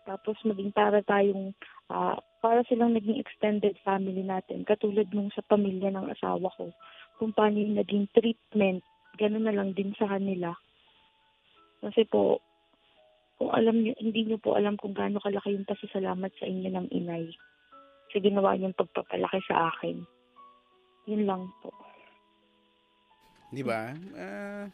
Tapos 0.09 0.35
maging 0.43 0.75
para 0.75 1.01
tayong, 1.03 1.55
uh, 1.91 2.19
para 2.43 2.67
silang 2.67 2.99
naging 2.99 3.23
extended 3.23 3.79
family 3.87 4.27
natin. 4.27 4.67
Katulad 4.67 5.07
nung 5.15 5.31
sa 5.31 5.47
pamilya 5.47 5.95
ng 5.95 6.11
asawa 6.11 6.51
ko. 6.59 6.75
Kung 7.23 7.31
paano 7.31 7.63
yung 7.63 7.79
naging 7.79 8.11
treatment, 8.11 8.83
gano'n 9.15 9.47
na 9.47 9.55
lang 9.55 9.71
din 9.79 9.95
sa 9.95 10.11
kanila. 10.11 10.51
Kasi 11.79 12.03
po, 12.11 12.43
kung 13.39 13.55
alam 13.55 13.87
niyo, 13.87 13.95
hindi 14.03 14.27
niyo 14.27 14.43
po 14.43 14.59
alam 14.59 14.75
kung 14.75 14.91
gaano 14.91 15.23
kalaki 15.23 15.55
yung 15.55 15.71
pasasalamat 15.71 16.35
sa 16.35 16.47
inyo 16.51 16.69
ng 16.75 16.87
inay 16.91 17.31
sa 18.11 18.19
ginawa 18.19 18.59
niyong 18.59 18.75
pagpapalaki 18.75 19.41
sa 19.47 19.71
akin. 19.71 20.03
Yun 21.07 21.23
lang 21.25 21.47
po. 21.63 21.71
Di 23.55 23.63
ba? 23.63 23.95
Uh, 24.13 24.67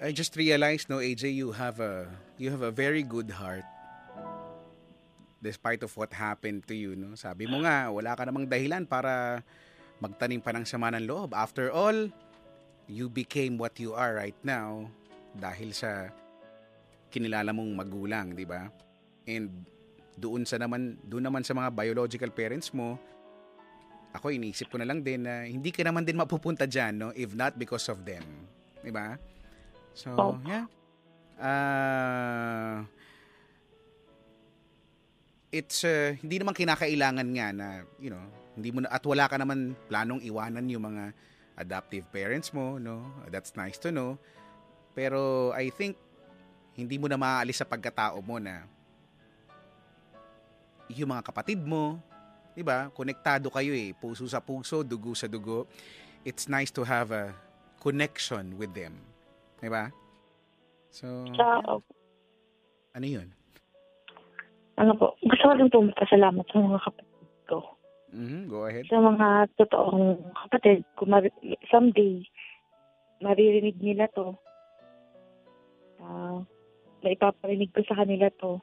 I 0.00 0.10
just 0.10 0.34
realized, 0.40 0.88
no, 0.88 0.98
AJ, 1.04 1.36
you 1.36 1.52
have 1.52 1.78
a 1.78 2.10
you 2.40 2.50
have 2.50 2.64
a 2.64 2.74
very 2.74 3.06
good 3.06 3.30
heart 3.30 3.64
despite 5.40 5.84
of 5.84 5.92
what 5.94 6.12
happened 6.12 6.64
to 6.64 6.74
you, 6.74 6.96
no? 6.96 7.14
Sabi 7.14 7.44
mo 7.44 7.60
nga, 7.62 7.92
wala 7.92 8.16
ka 8.16 8.24
namang 8.24 8.48
dahilan 8.48 8.88
para 8.88 9.44
magtanim 10.00 10.40
pa 10.40 10.52
ng 10.52 10.64
sama 10.64 10.92
ng 10.92 11.04
loob. 11.04 11.32
After 11.36 11.68
all, 11.72 12.08
you 12.86 13.10
became 13.10 13.58
what 13.58 13.76
you 13.80 13.92
are 13.92 14.16
right 14.16 14.36
now 14.46 14.86
dahil 15.36 15.72
sa 15.74 16.10
kinilala 17.12 17.52
mong 17.52 17.72
magulang, 17.76 18.32
di 18.32 18.44
ba? 18.48 18.68
And 19.28 19.50
doon 20.16 20.48
sa 20.48 20.56
naman 20.56 20.96
doon 21.04 21.28
naman 21.28 21.44
sa 21.44 21.52
mga 21.52 21.72
biological 21.76 22.32
parents 22.32 22.72
mo, 22.72 22.96
ako 24.16 24.32
iniisip 24.32 24.72
ko 24.72 24.80
na 24.80 24.88
lang 24.88 25.04
din 25.04 25.28
na 25.28 25.44
hindi 25.44 25.68
ka 25.68 25.84
naman 25.84 26.08
din 26.08 26.16
mapupunta 26.16 26.64
diyan, 26.64 26.92
no, 26.96 27.08
if 27.12 27.36
not 27.36 27.52
because 27.60 27.84
of 27.92 28.00
them, 28.08 28.24
di 28.80 28.88
ba? 28.88 29.20
So, 29.92 30.12
yeah. 30.48 30.64
Uh, 31.36 32.84
it's 35.56 35.80
uh, 35.88 36.12
hindi 36.20 36.36
naman 36.36 36.52
kinakailangan 36.52 37.28
nga 37.32 37.48
na, 37.56 37.68
you 37.96 38.12
know, 38.12 38.20
hindi 38.52 38.68
mo 38.68 38.84
na, 38.84 38.92
at 38.92 39.00
wala 39.08 39.24
ka 39.24 39.40
naman 39.40 39.72
planong 39.88 40.20
iwanan 40.20 40.68
yung 40.68 40.84
mga 40.84 41.16
adoptive 41.56 42.04
parents 42.12 42.52
mo, 42.52 42.76
no? 42.76 43.00
That's 43.32 43.56
nice 43.56 43.80
to 43.80 43.88
know. 43.88 44.20
Pero 44.92 45.52
I 45.56 45.72
think 45.72 45.96
hindi 46.76 47.00
mo 47.00 47.08
na 47.08 47.16
maaalis 47.16 47.64
sa 47.64 47.66
pagkatao 47.68 48.20
mo 48.20 48.36
na 48.36 48.68
yung 50.92 51.08
mga 51.08 51.24
kapatid 51.24 51.64
mo, 51.64 51.96
'di 52.52 52.62
ba? 52.62 52.92
Konektado 52.92 53.48
kayo 53.48 53.72
eh, 53.72 53.96
puso 53.96 54.28
sa 54.28 54.44
puso, 54.44 54.84
dugo 54.84 55.16
sa 55.16 55.24
dugo. 55.26 55.64
it's 56.26 56.50
nice 56.50 56.74
to 56.74 56.82
have 56.82 57.14
a 57.14 57.30
connection 57.78 58.58
with 58.58 58.74
them. 58.74 58.98
Di 59.62 59.70
ba? 59.70 59.94
So, 60.90 61.06
ano 62.90 63.06
yun? 63.06 63.30
Ano 64.76 64.92
po, 64.96 65.06
gusto 65.24 65.44
ko 65.48 65.52
rin 65.56 65.72
po 65.72 65.78
magpasalamat 65.80 66.44
sa 66.48 66.58
mga 66.60 66.80
kapatid 66.84 67.30
ko. 67.48 67.58
Mhm, 68.12 68.40
go 68.48 68.68
ahead. 68.68 68.84
Sa 68.86 69.00
mga 69.00 69.50
totoong 69.56 70.20
kapatid, 70.46 70.84
kung 70.94 71.10
mar- 71.10 71.38
someday, 71.72 72.22
maririnig 73.20 73.76
nila 73.80 74.06
to, 74.12 74.36
ah, 76.00 76.44
maipaparinig 77.00 77.72
ko 77.72 77.80
sa 77.88 78.04
kanila 78.04 78.28
to, 78.36 78.60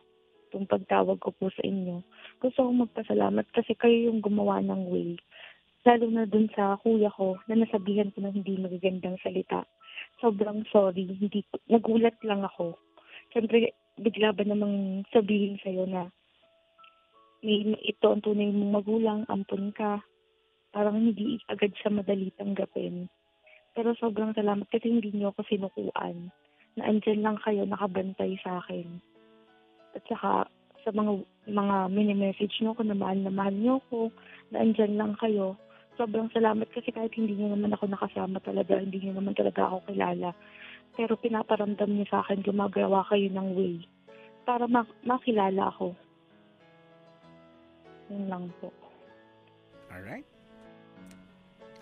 itong 0.49 0.69
pagtawag 0.69 1.17
ko 1.17 1.33
po 1.33 1.49
sa 1.49 1.65
inyo. 1.65 2.05
Gusto 2.37 2.69
kong 2.69 2.85
magpasalamat 2.85 3.49
kasi 3.49 3.73
kayo 3.73 4.13
yung 4.13 4.21
gumawa 4.21 4.61
ng 4.61 4.85
way. 4.93 5.17
Lalo 5.83 6.07
na 6.13 6.29
dun 6.29 6.47
sa 6.53 6.77
kuya 6.79 7.09
ko 7.11 7.35
na 7.49 7.59
nasabihan 7.59 8.13
ko 8.13 8.23
ng 8.23 8.37
hindi 8.37 8.55
magagandang 8.61 9.19
salita. 9.19 9.65
Sobrang 10.21 10.63
sorry. 10.71 11.09
Hindi, 11.09 11.43
nagulat 11.67 12.15
lang 12.23 12.45
ako. 12.45 12.77
Siyempre, 13.33 13.73
bigla 13.99 14.33
ba 14.33 14.43
namang 14.45 15.05
sabihin 15.13 15.61
sa'yo 15.61 15.85
na 15.85 16.09
may 17.43 17.75
ito 17.83 18.07
ang 18.07 18.23
tunay 18.23 18.47
mong 18.55 18.71
magulang, 18.71 19.19
ampun 19.27 19.75
ka. 19.75 19.99
Parang 20.71 20.95
hindi 20.95 21.43
agad 21.51 21.75
siya 21.75 21.91
madali 21.91 22.31
tanggapin. 22.39 23.11
Pero 23.75 23.91
sobrang 23.99 24.31
salamat 24.31 24.63
kasi 24.71 24.87
hindi 24.87 25.11
niyo 25.11 25.35
ako 25.35 25.43
sinukuan. 25.51 26.31
Na 26.79 26.87
andyan 26.87 27.19
lang 27.21 27.37
kayo, 27.43 27.67
nakabantay 27.67 28.39
sa 28.39 28.63
akin. 28.63 28.87
At 29.93 30.07
saka, 30.07 30.47
sa 30.87 30.89
mga 30.95 31.19
mga 31.51 31.75
mini-message 31.91 32.63
niyo 32.63 32.73
ko 32.79 32.81
na 32.87 32.95
mahal 32.95 33.19
na 33.19 33.29
mahal 33.29 33.53
niyo 33.53 33.83
ko, 33.91 34.07
na 34.55 34.63
andyan 34.63 34.95
lang 34.95 35.13
kayo. 35.19 35.59
Sobrang 35.99 36.31
salamat 36.31 36.65
kasi 36.71 36.89
kahit 36.95 37.11
hindi 37.13 37.35
niyo 37.37 37.53
naman 37.53 37.75
ako 37.75 37.91
nakasama 37.91 38.39
talaga, 38.39 38.79
hindi 38.79 39.03
niyo 39.03 39.19
naman 39.19 39.35
talaga 39.35 39.67
ako 39.67 39.91
kilala. 39.91 40.31
Pero 40.93 41.17
pinaparamdam 41.17 41.89
niyo 41.89 42.05
sa 42.09 42.21
akin, 42.21 42.45
gumagawa 42.45 43.01
kayo 43.09 43.27
ng 43.33 43.49
way 43.57 43.81
para 44.45 44.69
mak- 44.69 44.99
makilala 45.01 45.73
ako. 45.73 45.97
Yun 48.11 48.29
lang 48.29 48.45
po. 48.61 48.69
Alright. 49.89 50.27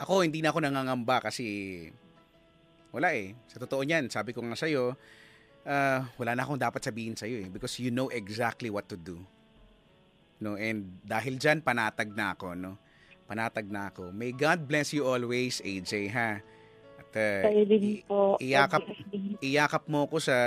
Ako, 0.02 0.26
hindi 0.26 0.40
na 0.42 0.50
ako 0.50 0.60
nangangamba 0.64 1.22
kasi 1.22 1.46
wala 2.92 3.14
eh. 3.16 3.36
Sa 3.52 3.60
totoo 3.60 3.82
niyan, 3.84 4.12
sabi 4.12 4.32
ko 4.32 4.44
nga 4.44 4.58
sa'yo, 4.58 4.96
ah, 5.68 6.08
wala 6.16 6.32
na 6.36 6.44
akong 6.44 6.60
dapat 6.60 6.82
sabihin 6.84 7.16
sa'yo 7.16 7.48
eh. 7.48 7.48
Because 7.52 7.78
you 7.80 7.92
know 7.92 8.12
exactly 8.12 8.72
what 8.72 8.88
to 8.88 8.98
do. 9.00 9.20
No, 10.42 10.58
and 10.58 10.98
dahil 11.06 11.38
dyan, 11.38 11.62
panatag 11.62 12.18
na 12.18 12.34
ako, 12.34 12.58
no? 12.58 12.82
Panatag 13.30 13.70
na 13.70 13.94
ako. 13.94 14.10
May 14.10 14.34
God 14.34 14.66
bless 14.66 14.90
you 14.90 15.06
always, 15.06 15.62
AJ, 15.62 16.10
ha? 16.12 16.42
At 17.12 17.20
uh, 17.20 17.44
Kayo 17.44 17.62
din 17.68 17.84
i- 17.84 18.04
po. 18.08 18.40
iyakap- 18.40 18.88
iyakap 19.44 19.84
mo 19.92 20.08
ko 20.08 20.18
sa 20.24 20.38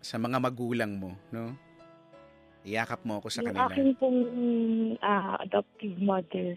sa 0.00 0.16
mga 0.16 0.36
magulang 0.36 0.92
mo, 0.96 1.16
no? 1.32 1.56
Iyakap 2.60 3.00
mo 3.08 3.20
ako 3.20 3.32
sa 3.32 3.40
Yung 3.40 3.48
kanila. 3.48 3.72
aking 3.72 3.92
pong 3.96 4.20
ah, 5.00 5.40
adoptive 5.40 5.96
mother, 5.96 6.56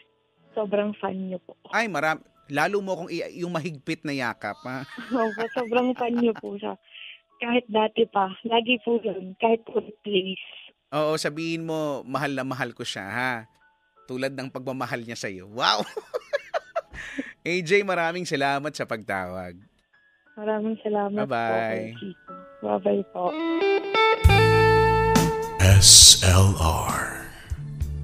sobrang 0.52 0.92
fan 1.00 1.32
niyo 1.32 1.40
po. 1.48 1.56
Ay, 1.72 1.88
maram 1.88 2.20
lalo 2.52 2.84
mo 2.84 3.00
kung 3.00 3.10
yung 3.32 3.56
mahigpit 3.56 4.04
na 4.04 4.12
yakap, 4.12 4.60
ha? 4.68 4.84
Opo, 5.16 5.44
sobrang 5.56 5.96
fan 5.96 6.20
niyo 6.20 6.36
po 6.36 6.60
siya. 6.60 6.76
Kahit 7.40 7.64
dati 7.72 8.04
pa, 8.04 8.36
lagi 8.44 8.80
po 8.84 9.00
yun, 9.00 9.36
kahit 9.40 9.64
po 9.64 9.80
place. 10.04 10.44
Oo, 10.92 11.16
sabihin 11.16 11.64
mo, 11.64 12.04
mahal 12.04 12.36
na 12.36 12.44
mahal 12.44 12.76
ko 12.76 12.84
siya, 12.84 13.04
ha? 13.08 13.32
Tulad 14.06 14.36
ng 14.36 14.52
pagmamahal 14.52 15.04
niya 15.04 15.16
sa'yo. 15.16 15.48
Wow! 15.50 15.84
AJ, 17.44 17.84
maraming 17.84 18.24
salamat 18.24 18.72
sa 18.72 18.88
pagtawag. 18.88 19.60
Maraming 20.40 20.80
salamat 20.80 21.28
Bye-bye. 21.28 21.92
po. 21.92 22.08
Bye-bye 22.80 23.04
po. 23.12 23.24
SLR 25.60 27.28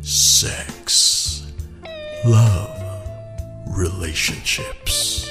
Sex 0.04 0.84
Love 2.28 2.84
Relationships 3.72 5.28